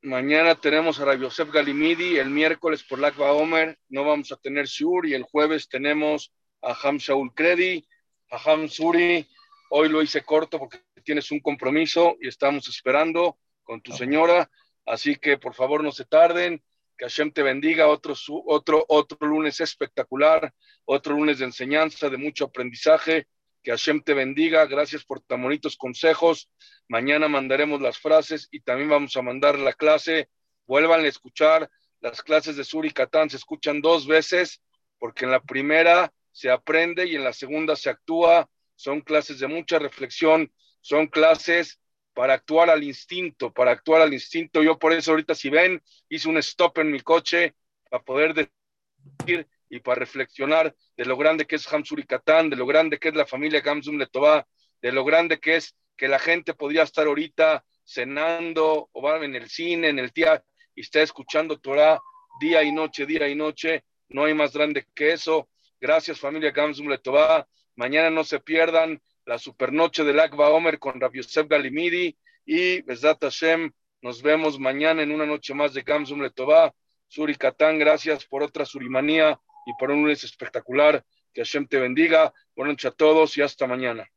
[0.05, 4.67] Mañana tenemos a Rabbi Yosef Galimidi, el miércoles por Lakba Omer no vamos a tener
[4.67, 6.31] Shur y el jueves tenemos
[6.61, 7.89] a Ham Shaul Kredi,
[8.31, 9.27] a Ham Suri.
[9.71, 14.51] Hoy lo hice corto porque tienes un compromiso y estamos esperando con tu señora,
[14.85, 16.63] así que por favor no se tarden.
[16.99, 18.13] Que Hashem te bendiga, otro,
[18.45, 20.53] otro, otro lunes espectacular,
[20.85, 23.27] otro lunes de enseñanza, de mucho aprendizaje.
[23.65, 26.51] Que Hashem te bendiga, gracias por tan bonitos consejos.
[26.87, 30.29] Mañana mandaremos las frases y también vamos a mandar la clase.
[30.67, 34.61] Vuelvan a escuchar, las clases de Suri Catán se escuchan dos veces,
[34.99, 38.51] porque en la primera se aprende y en la segunda se actúa.
[38.77, 40.53] Son clases de mucha reflexión,
[40.83, 41.81] son clases
[42.13, 44.63] para actuar al instinto, para actuar al instinto.
[44.63, 47.55] Yo por eso ahorita si ven, hice un stop en mi coche
[47.89, 52.65] para poder decir y para reflexionar de lo grande que es Hamsur Katán, de lo
[52.65, 54.47] grande que es la familia Gamsum Letová,
[54.81, 59.35] de lo grande que es que la gente podría estar ahorita cenando o va en
[59.35, 60.41] el cine, en el día
[60.77, 62.01] y está escuchando Torah
[62.41, 63.83] día y noche, día y noche.
[64.09, 65.49] No hay más grande que eso.
[65.81, 67.49] Gracias familia Gamsum Letová.
[67.75, 72.17] Mañana no se pierdan la supernoche del Akba Omer con Rabbi Yosef Galimidi
[72.47, 73.73] y Besat Hashem.
[74.03, 76.73] Nos vemos mañana en una noche más de Gamsum Letová.
[77.09, 81.05] Suri Katán, gracias por otra surimanía y por un lunes espectacular.
[81.33, 82.33] Que Hashem te bendiga.
[82.55, 84.09] Buenas noches a todos y hasta mañana.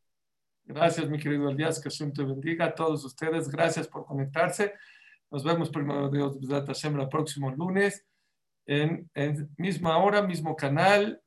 [0.66, 1.82] Gracias, mi querido Elías.
[1.82, 3.50] Que Hashem te bendiga a todos ustedes.
[3.50, 4.74] Gracias por conectarse.
[5.32, 8.06] Nos vemos primero Dios, Hashem, el próximo lunes
[8.66, 11.22] en, en misma hora, mismo canal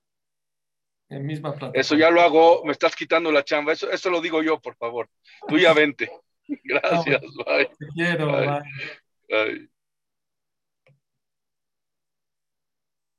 [1.10, 1.80] en misma plataforma.
[1.80, 3.72] Eso ya lo hago, me estás quitando la chamba.
[3.72, 5.10] Eso, eso lo digo yo, por favor.
[5.48, 6.10] Tú ya vente.
[6.64, 7.20] Gracias.
[7.20, 7.66] bye.
[7.78, 8.32] Te quiero.
[8.32, 8.62] bye.
[9.28, 9.69] bye.